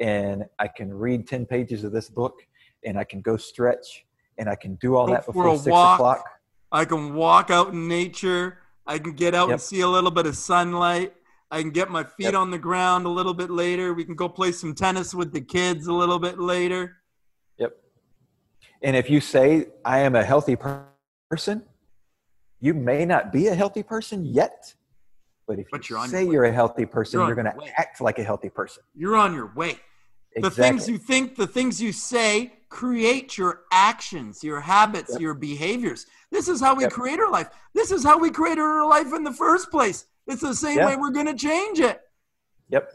[0.00, 2.40] and I can read 10 pages of this book
[2.84, 4.06] and I can go stretch
[4.38, 5.98] and I can do all Go that before six walk.
[5.98, 6.24] o'clock.
[6.72, 8.58] I can walk out in nature.
[8.86, 11.12] I can get out and see a little bit of sunlight.
[11.50, 12.34] I can get my feet Yep.
[12.34, 13.92] on the ground a little bit later.
[13.92, 16.98] We can go play some tennis with the kids a little bit later.
[17.58, 17.76] Yep.
[18.82, 20.56] And if you say, I am a healthy
[21.28, 21.64] person,
[22.60, 24.74] you may not be a healthy person yet.
[25.48, 27.46] But if But you you're on your say you're a healthy person, You're you're, going
[27.46, 28.84] to act like a healthy person.
[28.94, 29.80] You're on your way.
[30.40, 35.20] The things you think, the things you say create your actions, your habits, Yep.
[35.20, 36.06] your behaviors.
[36.30, 36.92] This is how we Yep.
[36.92, 37.48] create our life.
[37.74, 40.06] This is how we created our life in the first place.
[40.30, 40.86] It's the same Yeah.
[40.86, 42.00] way we're going to change it.
[42.70, 42.88] Yep.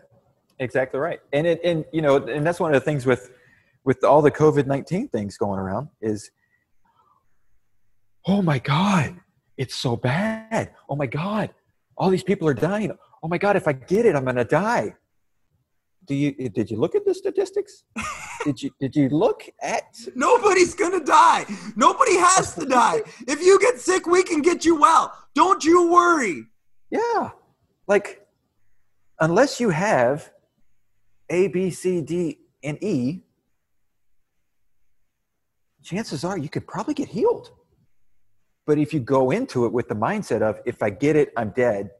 [0.59, 1.19] Exactly right.
[1.33, 3.31] And it, and you know, and that's one of the things with
[3.83, 6.31] with all the COVID nineteen things going around is,
[8.25, 9.17] oh my God,
[9.57, 10.71] it's so bad.
[10.89, 11.49] Oh my God,
[11.97, 12.91] all these people are dying.
[13.23, 14.95] oh my God, if I get it, I'm going to die.
[16.05, 17.83] Do you, did you look at the statistics?
[18.45, 21.45] did you, did you look at, Nobody's gonna die.
[21.75, 23.01] Nobody has to die.
[23.27, 25.11] If you get sick, we can get you well.
[25.33, 26.45] Don't you worry.
[26.95, 27.31] Yeah,
[27.87, 28.25] like
[29.19, 30.31] unless you have
[31.29, 33.23] A, B, C, D, and E,
[35.83, 37.51] chances are you could probably get healed.
[38.67, 41.51] But if you go into it with the mindset of, if I get it, I'm
[41.51, 41.91] dead,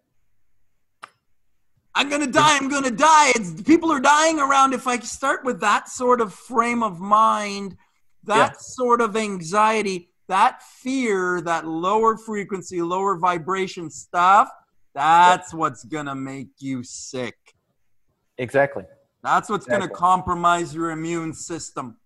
[1.97, 2.57] I'm gonna die.
[2.57, 3.31] I'm gonna die.
[3.35, 4.73] It's people are dying around.
[4.73, 7.77] If I start with that sort of frame of mind,
[8.25, 8.57] that Yeah.
[8.57, 14.49] sort of anxiety, that fear, that lower frequency, lower vibration stuff,
[14.95, 17.35] that's what's gonna make you sick.
[18.37, 18.83] exactly.
[19.23, 21.97] That's what's gonna compromise your immune system.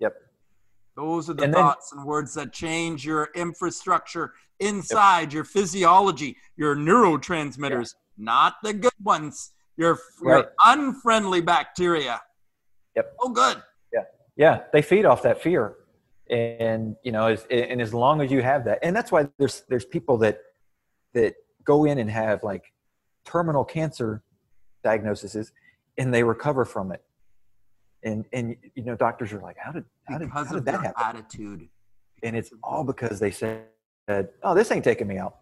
[0.00, 0.14] Yep.
[0.96, 6.36] Those are the And then- thoughts and words that change your infrastructure inside your physiology,
[6.56, 12.20] your neurotransmitters, not the good ones, your, your unfriendly bacteria.
[12.94, 13.16] Yep.
[13.20, 13.62] Oh, good.
[13.92, 14.02] Yeah.
[14.36, 15.76] Yeah, they feed off that fear,
[16.30, 19.62] and you know, as, and as long as you have that, and that's why there's
[19.68, 20.40] there's people that
[21.14, 22.72] that go in and have like
[23.24, 24.22] terminal cancer
[24.84, 25.52] diagnoses,
[25.98, 27.02] and they recover from it,
[28.02, 30.80] and and you know, doctors are like, how did how did, Because how did that
[30.80, 30.92] happen?
[30.98, 31.68] attitude.
[32.24, 33.64] And it's all because they said,
[34.42, 35.38] oh, this ain't taking me out.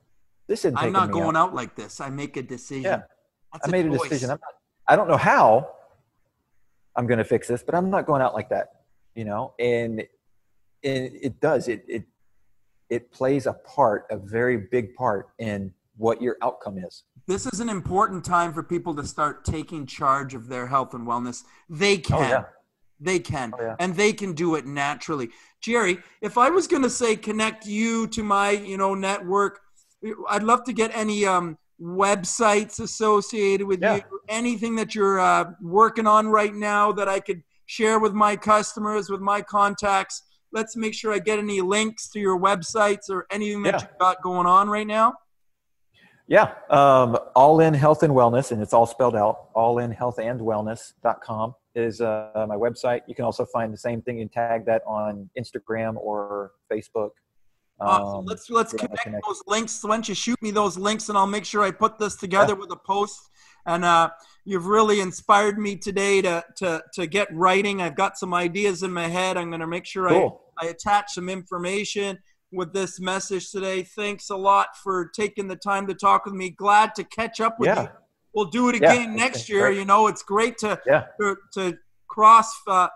[0.49, 1.51] This isn't I'm not going out.
[1.51, 2.01] out like this.
[2.01, 2.85] I make a decision.
[2.85, 3.03] Yeah.
[3.53, 4.09] That's I made a choice.
[4.09, 4.31] decision.
[4.31, 4.55] I'm not,
[4.89, 5.69] I don't know how
[6.97, 8.83] I'm going to fix this, but I'm not going out like that,
[9.15, 9.53] you know?
[9.59, 10.01] And,
[10.83, 12.05] and it does, it, it,
[12.89, 17.05] it plays a part, a very big part in what your outcome is.
[17.27, 21.07] This is an important time for people to start taking charge of their health and
[21.07, 21.43] wellness.
[21.69, 22.17] They can.
[22.25, 22.45] Oh, yeah.
[22.99, 23.53] They can.
[23.55, 23.77] Oh, yeah.
[23.79, 25.29] And they can do it naturally.
[25.61, 29.61] Jerry, if I was going to say connect you to my, you know, network,
[30.31, 33.97] I'd love to get any um, websites associated with Yeah.
[33.97, 38.37] you, anything that you're uh, working on right now that I could share with my
[38.37, 40.23] customers, with my contacts.
[40.51, 43.81] Let's make sure I get any links to your websites or anything that Yeah.
[43.89, 45.13] you've got going on right now.
[46.31, 46.53] Yeah.
[46.71, 49.49] Um, all in health and wellness, and it's all spelled out.
[49.53, 53.01] All in health and wellness.com is uh, my website.
[53.09, 57.11] You can also find the same thing and tag that on Instagram or Facebook.
[57.81, 58.19] Awesome.
[58.21, 59.27] Um, let's let's yeah, connect, connect.
[59.27, 59.83] those links.
[59.83, 62.55] Why don't you shoot me those links, and I'll make sure I put this together
[62.55, 63.19] with a post.
[63.67, 64.11] And uh,
[64.45, 67.83] you've really inspired me today to to to get writing.
[67.83, 69.37] I've got some ideas in my head.
[69.37, 70.43] I'm going to make sure Cool.
[70.61, 72.19] I I attach some information
[72.53, 73.83] with this message today.
[73.83, 76.51] Thanks a lot for taking the time to talk with me.
[76.51, 77.83] Glad to catch up with Yeah.
[77.83, 77.89] you.
[78.35, 79.71] We'll do it again it's next year.
[79.71, 81.07] You know, it's great to Yeah.
[81.21, 81.79] to, to
[82.09, 82.89] cross uh,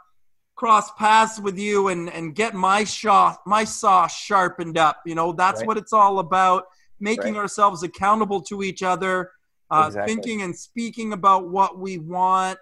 [0.57, 5.33] cross paths with you and and get my shaw my saw sharpened up you know
[5.33, 5.67] that's Right.
[5.67, 6.65] what it's all about
[7.01, 7.41] making Right.
[7.41, 9.33] ourselves accountable to each other
[9.73, 10.15] uh, Exactly.
[10.15, 12.59] thinking and speaking about what we want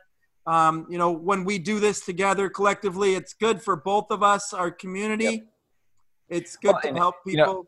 [0.47, 4.55] um, you know when we do this together collectively it's good for both of us
[4.55, 5.45] our community
[6.33, 7.67] it's good Well, to help you know, people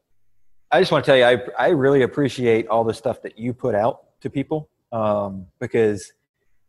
[0.75, 3.55] I just want to tell you, I, I really appreciate all the stuff that you
[3.55, 6.12] put out to people um, because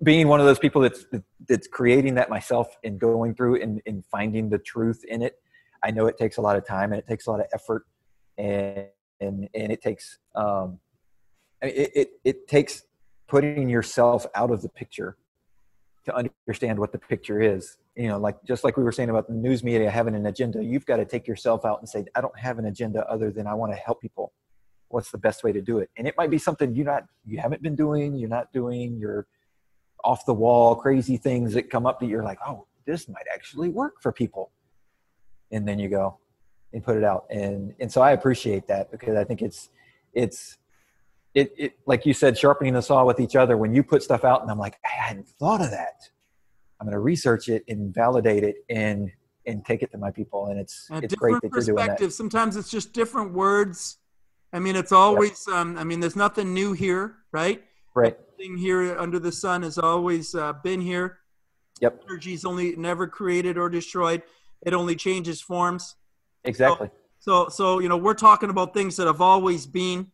[0.04, 1.06] being one of those people that's
[1.48, 5.40] that's creating that myself and going through and, and finding the truth in it,
[5.84, 7.88] I know it takes a lot of time and it takes a lot of effort
[8.38, 8.86] and
[9.22, 10.80] and and it takes um,
[11.64, 12.84] it, it it takes
[13.28, 15.18] putting yourself out of the picture
[16.06, 17.78] to understand what the picture is.
[17.96, 20.64] You know, like just like we were saying about the news media having an agenda,
[20.64, 23.48] you've got to take yourself out and say, I don't have an agenda other than
[23.48, 24.34] I want to help people.
[24.90, 25.90] What's the best way to do it?
[25.98, 29.28] And it might be something you're not, you haven't been doing, you're not doing, you're
[30.04, 33.70] off the wall, crazy things that come up that you're like, oh, this might actually
[33.70, 34.52] work for people.
[35.52, 36.20] And then you go
[36.74, 37.26] and put it out.
[37.30, 39.70] And and so I appreciate that because I think it's
[40.14, 40.58] it's
[41.34, 43.58] it, it like you said, sharpening the saw with each other.
[43.58, 46.10] When you put stuff out, and I'm like, I hadn't thought of that.
[46.80, 49.12] I'm going to research it and validate it and
[49.48, 50.48] and take it to my people.
[50.48, 51.82] And it's a it's great different that you're doing that.
[51.84, 53.98] perspective sometimes it's just different words
[54.54, 57.64] i mean it's always um, i mean there's nothing new here right
[57.96, 58.18] Right.
[58.38, 61.20] thing here under the sun has always uh, been here.
[61.80, 62.04] Yep.
[62.06, 64.22] Energy's only never created or destroyed.
[64.66, 65.96] It only changes forms.
[66.44, 66.90] Exactly.
[67.20, 70.12] So, so you know, we're talking about things that have always been.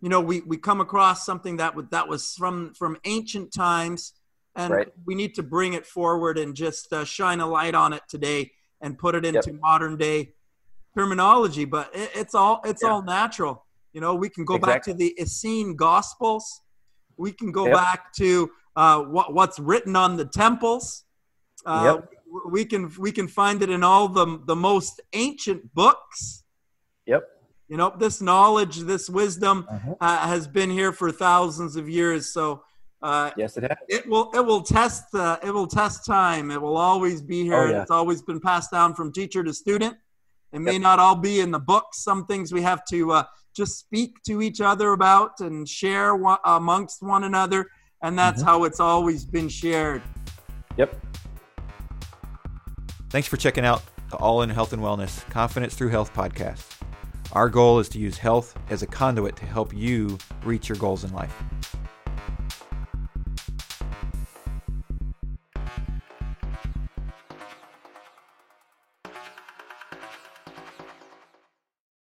[0.00, 4.14] You know, we we come across something that was that was from from ancient times,
[4.54, 4.88] and Right.
[5.06, 8.52] we need to bring it forward and just uh, shine a light on it today
[8.80, 9.60] and put it into Yep.
[9.60, 10.34] modern day
[10.96, 11.64] terminology.
[11.64, 12.90] But it, it's all it's Yeah.
[12.90, 13.64] all natural.
[13.92, 16.62] You know, we can go back to the Essene Gospels.
[17.16, 17.74] We can go Yep.
[17.74, 21.04] back to uh, what what's written on the temples.
[21.66, 22.06] Uh, w-
[22.46, 26.44] We can we can find it in all the the most ancient books.
[27.06, 27.22] Yep.
[27.68, 29.96] You know, this knowledge, this wisdom Mhm.
[30.00, 32.32] uh, has been here for thousands of years.
[32.32, 32.64] So
[33.02, 33.76] uh, Yes, it has.
[33.88, 36.50] it will it will test uh, it will test time.
[36.50, 37.54] It will always be here.
[37.56, 37.82] Oh, yeah.
[37.82, 39.96] It's always been passed down from teacher to student.
[40.52, 40.82] It may Yep.
[40.82, 42.02] not all be in the books.
[42.02, 43.24] Some things we have to uh,
[43.56, 47.68] just speak to each other about and share one, amongst one another,
[48.02, 48.46] and that's Mhm.
[48.46, 50.02] how it's always been shared.
[50.76, 50.94] Yep.
[53.10, 56.64] Thanks for checking out the All in Health and Wellness Confidence Through Health podcast.
[57.32, 61.04] Our goal is to use health as a conduit to help you reach your goals
[61.04, 61.34] in life.